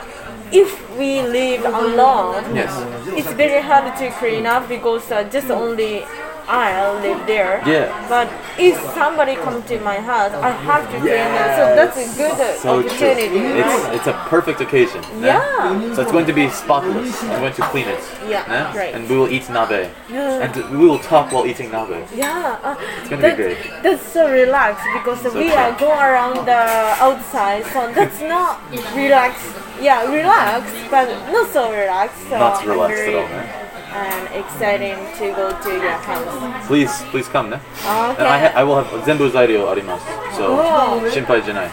[0.52, 2.72] if we live alone, Yes.
[3.18, 6.04] it's very hard to clean up because uh, just only
[6.50, 7.62] I live there.
[7.64, 7.86] Yeah.
[8.08, 8.26] But
[8.58, 11.50] if somebody comes to my house, I have to clean it.
[11.58, 12.90] So that's a good So true.
[12.90, 13.38] opportunity.
[13.62, 15.00] It's it's a perfect occasion.
[15.20, 15.28] ne?
[15.28, 15.94] Yeah.
[15.94, 17.22] So it's going to be spotless.
[17.22, 18.02] I'm going to clean it.
[18.28, 18.92] Yeah, right.
[18.94, 19.90] And we will eat nabe.
[20.10, 20.42] Yeah.
[20.44, 22.02] And we will talk while eating nabe.
[22.14, 22.74] Yeah, uh,
[23.08, 23.58] gonna be that's, great.
[23.84, 25.52] that's so relaxed because we true.
[25.62, 26.62] are going around the
[27.06, 28.58] outside, so that's not
[28.96, 29.46] relaxed.
[29.80, 32.20] Yeah, relaxed, but not so relaxed.
[32.28, 33.69] So Not relaxed at all, ne?
[33.90, 36.66] And exciting to go to your house.
[36.66, 37.56] Please, please come, ne?
[37.58, 38.22] Okay.
[38.22, 40.06] And I, ha- I will have zenbu zairyo arimasu.
[40.38, 41.02] So, Oh.
[41.10, 41.66] shinpai janai.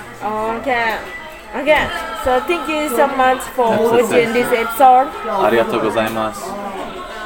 [0.58, 0.98] Okay.
[1.62, 1.84] Okay.
[2.26, 5.08] So thank you so much for That's watching this episode.
[5.46, 6.42] Arigatou gozaimasu.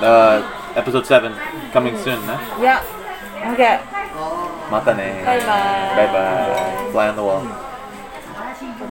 [0.03, 0.43] Uh,
[0.75, 1.31] episode 7
[1.71, 2.35] coming soon, ne?
[2.59, 2.83] Yeah.
[3.53, 3.79] Okay.
[4.69, 5.23] Mata ne.
[5.23, 5.95] Bye bye.
[5.95, 6.91] Bye bye.
[6.91, 7.43] Fly on the wall.